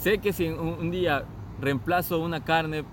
sé 0.01 0.18
que 0.18 0.33
si 0.33 0.49
un, 0.49 0.90
día 0.90 1.25
reemplazo 1.61 2.18
una 2.18 2.44
carne 2.44 2.85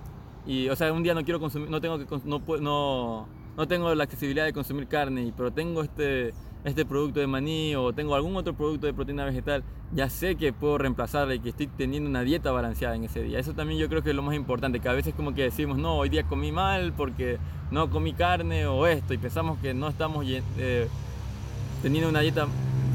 y, 0.45 0.69
o 0.69 0.75
sea, 0.75 0.93
un 0.93 1.03
día 1.03 1.13
no 1.13 1.23
quiero 1.23 1.39
consumir, 1.39 1.69
no 1.69 1.81
tengo 1.81 1.97
que, 1.99 2.05
no, 2.25 2.41
no, 2.59 3.27
no 3.57 3.67
tengo 3.67 3.93
la 3.95 4.03
accesibilidad 4.03 4.45
de 4.45 4.53
consumir 4.53 4.87
carne, 4.87 5.33
pero 5.35 5.51
tengo 5.51 5.83
este 5.83 6.33
este 6.63 6.85
producto 6.85 7.19
de 7.19 7.27
maní 7.27 7.75
o 7.75 7.91
tengo 7.93 8.15
algún 8.15 8.35
otro 8.35 8.53
producto 8.53 8.87
de 8.87 8.93
proteína 8.93 9.25
vegetal, 9.25 9.63
ya 9.93 10.09
sé 10.09 10.35
que 10.35 10.53
puedo 10.53 10.77
reemplazarla 10.77 11.35
y 11.35 11.39
que 11.39 11.49
estoy 11.49 11.67
teniendo 11.67 12.09
una 12.09 12.21
dieta 12.21 12.51
balanceada 12.51 12.95
en 12.95 13.03
ese 13.03 13.21
día. 13.21 13.39
Eso 13.39 13.53
también 13.53 13.79
yo 13.79 13.89
creo 13.89 14.01
que 14.01 14.11
es 14.11 14.15
lo 14.15 14.21
más 14.21 14.35
importante, 14.35 14.79
que 14.79 14.89
a 14.89 14.93
veces 14.93 15.13
como 15.13 15.33
que 15.33 15.43
decimos, 15.43 15.77
no, 15.77 15.97
hoy 15.97 16.09
día 16.09 16.23
comí 16.23 16.51
mal 16.51 16.93
porque 16.93 17.37
no 17.71 17.89
comí 17.89 18.13
carne 18.13 18.65
o 18.65 18.87
esto 18.87 19.13
y 19.13 19.17
pensamos 19.17 19.57
que 19.59 19.73
no 19.73 19.89
estamos 19.89 20.25
eh, 20.27 20.87
teniendo 21.81 22.09
una 22.09 22.21
dieta, 22.21 22.47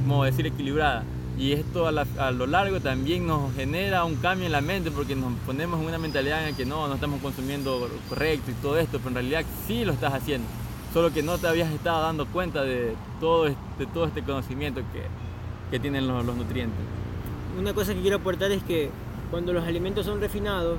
como 0.07 0.24
decir, 0.24 0.46
equilibrada. 0.46 1.04
Y 1.38 1.52
esto 1.52 1.87
a, 1.87 2.33
lo 2.33 2.46
largo 2.48 2.81
también 2.81 3.24
nos 3.24 3.54
genera 3.54 4.04
un 4.04 4.16
cambio 4.16 4.46
en 4.46 4.52
la 4.52 4.61
mente 4.61 4.90
porque 4.90 5.14
nos 5.14 5.33
ponemos 5.46 5.78
en 5.81 5.87
una 5.87 5.98
mentalidad 5.98 6.42
en 6.42 6.50
la 6.50 6.57
que 6.57 6.64
no, 6.64 6.88
no 6.88 6.94
estamos 6.94 7.20
consumiendo 7.20 7.88
correcto 8.09 8.50
y 8.50 8.54
todo 8.54 8.76
esto, 8.76 8.98
pero 8.98 9.11
en 9.11 9.14
realidad 9.14 9.44
sí 9.68 9.85
lo 9.85 9.92
estás 9.92 10.14
haciendo 10.14 10.48
solo 10.92 11.12
que 11.12 11.22
no 11.22 11.38
te 11.38 11.46
habías 11.46 11.70
estado 11.70 12.03
dando 12.03 12.27
cuenta 12.27 12.62
de 12.62 12.94
todo 13.20 13.46
este, 13.46 13.87
todo 13.92 14.07
este 14.07 14.22
conocimiento 14.22 14.81
que, 14.92 15.03
que 15.70 15.79
tienen 15.79 16.07
los, 16.07 16.24
nutrientes. 16.24 16.79
Una 17.59 17.74
cosa 17.74 17.94
que 17.94 18.01
quiero 18.01 18.16
aportar 18.16 18.51
es 18.53 18.62
que 18.62 18.90
cuando 19.31 19.53
los 19.53 19.64
alimentos 19.64 20.07
son 20.07 20.20
refinados, 20.20 20.79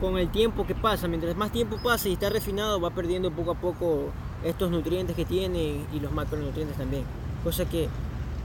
con 0.00 0.18
el 0.18 0.28
tiempo 0.28 0.66
que 0.66 0.74
pasa, 0.74 1.08
mientras 1.08 1.36
más 1.36 1.50
tiempo 1.50 1.78
pasa 1.82 2.08
y 2.08 2.14
está 2.14 2.28
refinado, 2.28 2.80
va 2.80 2.90
perdiendo 2.90 3.30
poco 3.30 3.52
a 3.52 3.54
poco 3.54 4.12
estos 4.44 4.70
nutrientes 4.70 5.16
que 5.16 5.24
tiene 5.24 5.80
y 5.92 6.00
los 6.00 6.12
macronutrientes 6.12 6.76
también. 6.76 7.04
Cosa 7.42 7.64
que, 7.64 7.88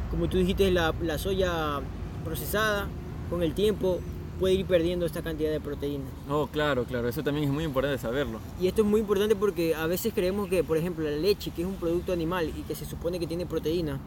como 0.09 0.29
tú 0.29 0.37
dijiste, 0.37 0.71
la, 0.71 0.93
la 1.01 1.17
soya 1.17 1.81
procesada, 2.23 2.87
con 3.29 3.43
el 3.43 3.53
tiempo 3.53 3.99
puede 4.39 4.55
ir 4.55 4.65
perdiendo 4.65 5.05
esta 5.05 5.21
cantidad 5.21 5.51
de 5.51 5.59
proteínas. 5.59 6.07
Oh, 6.29 6.47
claro, 6.47 6.85
claro, 6.85 7.09
eso 7.09 7.23
también 7.23 7.47
es 7.47 7.53
muy 7.53 7.65
importante 7.65 7.97
saberlo. 7.97 8.39
Y 8.59 8.67
esto 8.67 8.81
es 8.81 8.87
muy 8.87 9.01
importante 9.01 9.35
porque 9.35 9.75
a 9.75 9.85
veces 9.85 10.13
creemos 10.13 10.47
que, 10.47 10.63
por 10.63 10.77
ejemplo, 10.77 11.03
la 11.03 11.17
leche, 11.17 11.51
que 11.51 11.61
es 11.61 11.67
un 11.67 11.75
producto 11.75 12.13
animal 12.13 12.51
y 12.57 12.61
que 12.61 12.73
se 12.73 12.85
supone 12.85 13.19
que 13.19 13.27
tiene 13.27 13.45
proteína, 13.45 13.99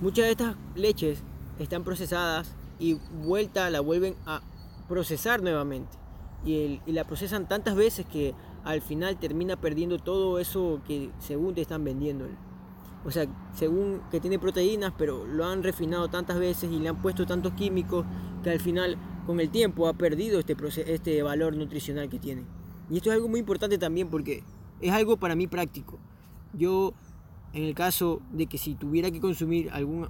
muchas 0.00 0.26
de 0.26 0.30
estas 0.32 0.56
leches 0.74 1.20
están 1.58 1.84
procesadas 1.84 2.52
y 2.78 2.98
vuelta 3.24 3.70
la 3.70 3.80
vuelven 3.80 4.14
a 4.26 4.42
procesar 4.88 5.42
nuevamente. 5.42 5.96
Y, 6.44 6.80
y 6.86 6.92
la 6.92 7.04
procesan 7.04 7.48
tantas 7.48 7.74
veces 7.74 8.06
que 8.06 8.34
al 8.62 8.82
final 8.82 9.16
termina 9.16 9.56
perdiendo 9.56 9.98
todo 9.98 10.38
eso 10.38 10.80
que 10.86 11.10
según 11.18 11.54
te 11.54 11.62
están 11.62 11.82
vendiendo. 11.82 12.26
O 13.04 13.10
sea, 13.10 13.26
según 13.54 14.02
que 14.10 14.20
tiene 14.20 14.38
proteínas, 14.38 14.92
pero 14.98 15.24
lo 15.24 15.46
han 15.46 15.62
refinado 15.62 16.08
tantas 16.08 16.38
veces 16.38 16.70
y 16.70 16.78
le 16.78 16.88
han 16.88 17.00
puesto 17.00 17.24
tantos 17.24 17.52
químicos 17.52 18.04
que 18.42 18.50
al 18.50 18.60
final 18.60 18.98
con 19.26 19.40
el 19.40 19.50
tiempo 19.50 19.88
ha 19.88 19.94
perdido 19.94 20.38
este, 20.38 20.56
este 20.86 21.22
valor 21.22 21.56
nutricional 21.56 22.08
que 22.08 22.18
tiene. 22.18 22.44
Y 22.90 22.98
esto 22.98 23.10
es 23.10 23.16
algo 23.16 23.28
muy 23.28 23.40
importante 23.40 23.78
también 23.78 24.08
porque 24.08 24.44
es 24.80 24.92
algo 24.92 25.16
para 25.16 25.34
mí 25.34 25.46
práctico. 25.46 25.98
Yo, 26.52 26.94
en 27.52 27.64
el 27.64 27.74
caso 27.74 28.22
de 28.32 28.46
que 28.46 28.58
si 28.58 28.74
tuviera 28.74 29.10
que 29.10 29.20
consumir 29.20 29.70
algún 29.70 30.08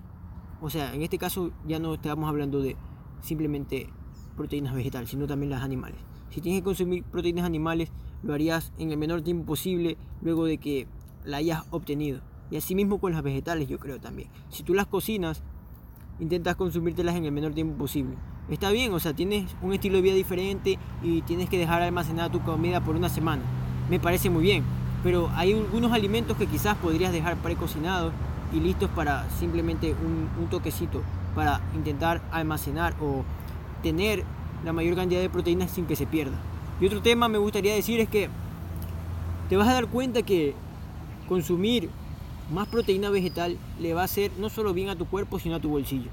o 0.60 0.70
sea, 0.70 0.94
en 0.94 1.02
este 1.02 1.18
caso 1.18 1.50
ya 1.66 1.78
no 1.78 1.94
estamos 1.94 2.28
hablando 2.28 2.62
de 2.62 2.76
simplemente 3.20 3.88
proteínas 4.36 4.74
vegetales, 4.74 5.10
sino 5.10 5.26
también 5.26 5.50
las 5.50 5.62
animales. 5.62 6.00
Si 6.30 6.40
tienes 6.40 6.60
que 6.60 6.64
consumir 6.64 7.04
proteínas 7.04 7.44
animales, 7.44 7.90
lo 8.22 8.34
harías 8.34 8.72
en 8.78 8.90
el 8.90 8.98
menor 8.98 9.22
tiempo 9.22 9.44
posible 9.46 9.96
luego 10.22 10.44
de 10.44 10.58
que 10.58 10.86
la 11.24 11.38
hayas 11.38 11.64
obtenido. 11.70 12.20
Y 12.50 12.56
así 12.56 12.74
mismo 12.74 13.00
con 13.00 13.12
las 13.12 13.22
vegetales, 13.22 13.68
yo 13.68 13.78
creo 13.78 14.00
también. 14.00 14.28
Si 14.48 14.62
tú 14.62 14.74
las 14.74 14.86
cocinas, 14.86 15.42
intentas 16.20 16.56
consumírtelas 16.56 17.16
en 17.16 17.24
el 17.24 17.32
menor 17.32 17.54
tiempo 17.54 17.76
posible. 17.76 18.16
Está 18.48 18.70
bien, 18.70 18.92
o 18.92 19.00
sea, 19.00 19.12
tienes 19.12 19.44
un 19.60 19.72
estilo 19.72 19.96
de 19.96 20.02
vida 20.02 20.14
diferente 20.14 20.78
y 21.02 21.22
tienes 21.22 21.48
que 21.48 21.58
dejar 21.58 21.82
almacenada 21.82 22.30
tu 22.30 22.40
comida 22.42 22.80
por 22.80 22.94
una 22.94 23.08
semana. 23.08 23.42
Me 23.90 23.98
parece 23.98 24.30
muy 24.30 24.44
bien, 24.44 24.62
pero 25.02 25.28
hay 25.34 25.52
algunos 25.52 25.90
alimentos 25.92 26.36
que 26.36 26.46
quizás 26.46 26.76
podrías 26.76 27.12
dejar 27.12 27.36
precocinados 27.38 28.12
y 28.52 28.60
listos 28.60 28.88
para 28.90 29.28
simplemente 29.30 29.94
un, 29.94 30.46
toquecito, 30.48 31.02
para 31.34 31.60
intentar 31.74 32.22
almacenar 32.30 32.94
o 33.00 33.24
tener 33.82 34.22
la 34.64 34.72
mayor 34.72 34.94
cantidad 34.94 35.20
de 35.20 35.28
proteínas 35.28 35.72
sin 35.72 35.86
que 35.86 35.96
se 35.96 36.06
pierda. 36.06 36.38
Y 36.80 36.86
otro 36.86 37.02
tema 37.02 37.26
me 37.28 37.38
gustaría 37.38 37.74
decir 37.74 37.98
es 37.98 38.08
que 38.08 38.28
te 39.48 39.56
vas 39.56 39.66
a 39.66 39.72
dar 39.72 39.88
cuenta 39.88 40.22
que 40.22 40.54
consumir 41.28 41.90
más 42.52 42.68
proteína 42.68 43.10
vegetal 43.10 43.58
le 43.80 43.92
va 43.92 44.02
a 44.02 44.04
hacer 44.04 44.30
no 44.38 44.50
solo 44.50 44.72
bien 44.72 44.88
a 44.88 44.94
tu 44.94 45.06
cuerpo, 45.06 45.40
sino 45.40 45.56
a 45.56 45.60
tu 45.60 45.68
bolsillo. 45.68 46.10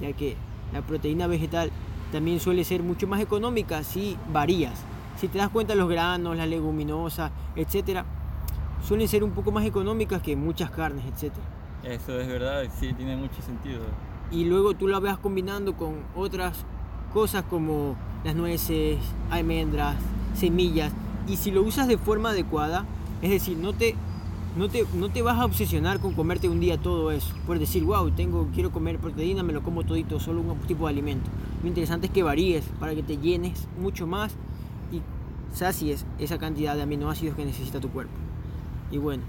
Ya 0.00 0.12
que 0.12 0.36
la 0.72 0.82
proteína 0.82 1.26
vegetal 1.26 1.70
también 2.12 2.40
suele 2.40 2.64
ser 2.64 2.82
mucho 2.82 3.06
más 3.06 3.20
económica 3.20 3.82
si 3.82 4.16
varías. 4.32 4.74
Si 5.18 5.28
te 5.28 5.38
das 5.38 5.48
cuenta, 5.48 5.74
los 5.74 5.88
granos, 5.88 6.36
las 6.36 6.48
leguminosas, 6.48 7.30
etcétera, 7.54 8.04
suelen 8.82 9.08
ser 9.08 9.24
un 9.24 9.32
poco 9.32 9.50
más 9.50 9.64
económicas 9.64 10.22
que 10.22 10.36
muchas 10.36 10.70
carnes, 10.70 11.04
etcétera. 11.06 11.44
Eso 11.82 12.18
es 12.20 12.28
verdad, 12.28 12.64
sí, 12.78 12.92
tiene 12.92 13.16
mucho 13.16 13.40
sentido. 13.42 13.80
Y 14.30 14.44
luego 14.44 14.74
tú 14.74 14.88
la 14.88 14.98
vas 14.98 15.18
combinando 15.18 15.76
con 15.76 16.00
otras 16.14 16.64
cosas 17.12 17.44
como 17.48 17.96
las 18.24 18.34
nueces, 18.34 18.98
almendras, 19.30 19.96
semillas. 20.34 20.92
Y 21.28 21.36
si 21.36 21.50
lo 21.50 21.62
usas 21.62 21.88
de 21.88 21.96
forma 21.96 22.30
adecuada, 22.30 22.84
es 23.22 23.30
decir, 23.30 23.56
no 23.56 23.72
te 23.72 23.94
no 24.56 24.68
te, 24.68 24.86
no 24.94 25.10
te 25.10 25.22
vas 25.22 25.38
a 25.38 25.44
obsesionar 25.44 26.00
con 26.00 26.14
comerte 26.14 26.48
un 26.48 26.60
día 26.60 26.78
todo 26.78 27.10
eso. 27.12 27.34
Por 27.46 27.58
decir, 27.58 27.84
wow, 27.84 28.10
tengo, 28.10 28.48
quiero 28.54 28.72
comer 28.72 28.98
proteína, 28.98 29.42
me 29.42 29.52
lo 29.52 29.62
como 29.62 29.84
todito, 29.84 30.18
solo 30.18 30.40
un 30.40 30.58
tipo 30.60 30.86
de 30.86 30.92
alimento. 30.92 31.30
Lo 31.62 31.68
interesante 31.68 32.06
es 32.06 32.12
que 32.12 32.22
varíes 32.22 32.64
para 32.80 32.94
que 32.94 33.02
te 33.02 33.18
llenes 33.18 33.68
mucho 33.78 34.06
más 34.06 34.32
y 34.90 35.02
sacies 35.54 36.06
esa 36.18 36.38
cantidad 36.38 36.74
de 36.74 36.82
aminoácidos 36.82 37.36
que 37.36 37.44
necesita 37.44 37.80
tu 37.80 37.90
cuerpo. 37.90 38.14
Y 38.90 38.98
bueno. 38.98 39.22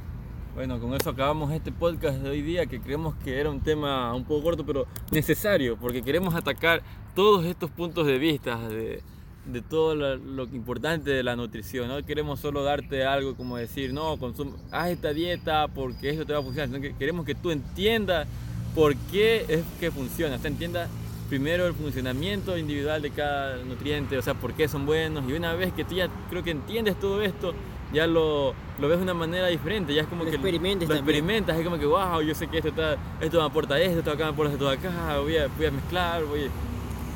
Bueno, 0.56 0.80
con 0.80 0.94
eso 0.96 1.10
acabamos 1.10 1.52
este 1.52 1.72
podcast 1.72 2.18
de 2.18 2.30
hoy 2.30 2.42
día 2.42 2.66
que 2.66 2.80
creemos 2.80 3.14
que 3.24 3.40
era 3.40 3.52
un 3.52 3.60
tema 3.60 4.12
un 4.16 4.24
poco 4.24 4.42
corto 4.42 4.66
pero 4.66 4.88
necesario 5.12 5.78
porque 5.78 6.02
queremos 6.02 6.34
atacar 6.34 6.82
todos 7.14 7.46
estos 7.46 7.70
puntos 7.70 8.08
de 8.08 8.18
vista 8.18 8.58
de, 8.68 9.04
de 9.48 9.62
todo 9.62 9.96
lo, 9.96 10.44
importante 10.46 11.12
de 11.12 11.24
la 11.24 11.36
nutrición. 11.36 11.88
No 11.88 12.06
queremos 12.06 12.40
solo 12.40 12.64
darte 12.64 13.06
algo 13.06 13.36
como 13.36 13.58
decir, 13.58 13.94
no, 13.94 14.18
consume, 14.18 14.52
haz 14.72 14.90
esta 14.90 15.14
dieta 15.14 15.68
porque 15.68 16.10
eso 16.10 16.26
te 16.26 16.34
va 16.34 16.40
a 16.40 16.44
funcionar, 16.44 16.70
sino 16.70 16.82
que 16.82 16.96
queremos 16.96 17.26
que 17.26 17.36
tú 17.36 17.52
entiendas 17.52 18.28
por 18.76 18.96
qué 19.12 19.46
es 19.48 19.64
que 19.80 19.92
funciona. 19.92 20.36
O 20.36 20.40
sea, 20.40 20.50
entiendas 20.50 20.90
primero 21.30 21.68
el 21.68 21.74
funcionamiento 21.74 22.58
individual 22.58 23.02
de 23.02 23.12
cada 23.12 23.58
nutriente, 23.64 24.18
o 24.18 24.22
sea, 24.22 24.34
por 24.34 24.54
qué 24.54 24.68
son 24.68 24.86
buenos. 24.86 25.28
Y 25.30 25.34
una 25.34 25.54
vez 25.54 25.74
que 25.74 25.84
tú 25.84 25.96
ya 25.96 26.10
creo 26.30 26.44
que 26.44 26.52
entiendes 26.52 27.00
todo 27.00 27.22
esto, 27.22 27.54
ya 27.94 28.06
lo, 28.06 28.54
lo 28.80 28.88
ves 28.88 28.98
de 28.98 29.04
una 29.04 29.14
manera 29.14 29.48
diferente. 29.48 29.94
Ya 29.94 30.02
es 30.02 30.08
como 30.08 30.24
Lo 30.24 30.30
que 30.30 30.36
experimentes 30.36 30.88
lo 30.90 30.96
experimentas. 30.96 31.58
Es 31.58 31.64
como 31.64 31.80
que, 31.80 31.86
wow, 31.86 32.22
yo 32.22 32.36
sé 32.36 32.48
que 32.48 32.58
esto, 32.58 32.70
está, 32.70 32.98
esto 33.22 33.40
me 33.40 33.46
aporta 33.46 33.80
esto, 33.80 34.00
esto 34.00 34.12
acá 34.12 34.26
me 34.26 34.32
aporta 34.32 34.54
esto 34.54 34.70
acá, 34.70 35.20
voy 35.20 35.38
a, 35.38 35.48
voy 35.48 35.66
a 35.66 35.72
mezclar, 35.72 36.24
voy 36.26 36.46
a 36.46 36.67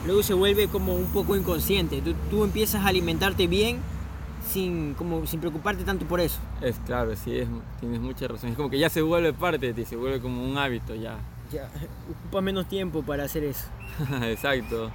Luego 0.05 0.23
se 0.23 0.33
vuelve 0.33 0.67
como 0.67 0.95
un 0.95 1.05
poco 1.07 1.35
inconsciente. 1.35 2.01
Tú, 2.01 2.13
tú 2.29 2.43
empiezas 2.43 2.83
a 2.83 2.87
alimentarte 2.87 3.47
bien 3.47 3.77
sin, 4.47 4.93
como, 4.95 5.25
sin 5.27 5.39
preocuparte 5.39 5.83
tanto 5.83 6.05
por 6.05 6.19
eso. 6.19 6.39
Es 6.61 6.77
claro, 6.85 7.15
sí, 7.15 7.37
es, 7.37 7.47
tienes 7.79 7.99
mucha 7.99 8.27
razón. 8.27 8.49
Es 8.49 8.55
como 8.55 8.69
que 8.69 8.79
ya 8.79 8.89
se 8.89 9.01
vuelve 9.01 9.31
parte 9.33 9.67
de 9.67 9.73
ti, 9.73 9.85
se 9.85 9.95
vuelve 9.95 10.19
como 10.19 10.43
un 10.43 10.57
hábito 10.57 10.95
ya. 10.95 11.19
Ya, 11.51 11.69
ocupa 12.21 12.41
menos 12.41 12.67
tiempo 12.67 13.03
para 13.03 13.25
hacer 13.25 13.43
eso. 13.43 13.67
Exacto. 14.23 14.91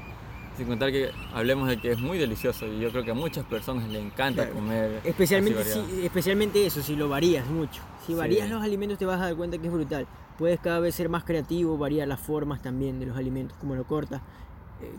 Sin 0.57 0.67
contar 0.67 0.91
que 0.91 1.11
hablemos 1.35 1.69
de 1.69 1.77
que 1.79 1.93
es 1.93 1.99
muy 1.99 2.17
delicioso 2.17 2.67
y 2.67 2.81
yo 2.81 2.91
creo 2.91 3.05
que 3.05 3.11
a 3.11 3.15
muchas 3.15 3.45
personas 3.45 3.87
les 3.89 4.03
encanta 4.03 4.43
Claro. 4.45 4.55
comer. 4.57 5.01
Especialmente, 5.05 5.63
si- 5.65 6.05
especialmente 6.07 6.65
eso, 6.67 6.83
si 6.83 6.97
lo 6.97 7.11
varías 7.11 7.47
mucho. 7.47 7.83
Si 8.07 8.13
Sí. 8.13 8.15
varías 8.15 8.49
los 8.49 8.63
alimentos 8.63 8.97
te 8.99 9.05
vas 9.05 9.21
a 9.21 9.25
dar 9.27 9.37
cuenta 9.37 9.59
que 9.59 9.67
es 9.67 9.73
brutal. 9.73 10.07
Puedes 10.39 10.59
cada 10.59 10.81
vez 10.81 10.95
ser 10.95 11.11
más 11.11 11.25
creativo, 11.25 11.77
variar 11.77 12.09
las 12.09 12.21
formas 12.21 12.63
también 12.63 12.99
de 12.99 13.05
los 13.07 13.17
alimentos, 13.19 13.55
cómo 13.61 13.75
lo 13.75 13.85
cortas, 13.85 14.23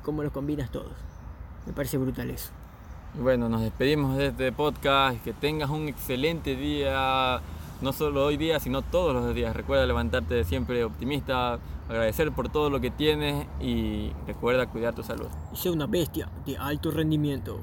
cómo 0.03 0.23
los 0.23 0.31
combinas 0.31 0.71
todos. 0.71 0.93
Me 1.65 1.73
parece 1.73 1.97
brutal 1.97 2.29
eso. 2.29 2.49
Bueno, 3.19 3.49
nos 3.49 3.61
despedimos 3.61 4.17
de 4.17 4.27
este 4.27 4.51
podcast. 4.51 5.23
Que 5.23 5.33
tengas 5.33 5.69
un 5.69 5.87
excelente 5.87 6.55
día, 6.55 7.41
no 7.81 7.93
solo 7.93 8.25
hoy 8.25 8.37
día, 8.37 8.59
sino 8.59 8.81
todos 8.81 9.13
los 9.13 9.33
días. 9.33 9.55
Recuerda 9.55 9.85
levantarte 9.85 10.43
siempre 10.43 10.83
optimista, 10.83 11.59
agradecer 11.89 12.31
por 12.31 12.49
todo 12.49 12.69
lo 12.69 12.79
que 12.79 12.91
tienes 12.91 13.47
y 13.59 14.11
recuerda 14.25 14.67
cuidar 14.67 14.93
tu 14.93 15.03
salud. 15.03 15.27
Sé 15.53 15.69
una 15.69 15.87
bestia 15.87 16.29
de 16.45 16.57
alto 16.57 16.91
rendimiento. 16.91 17.59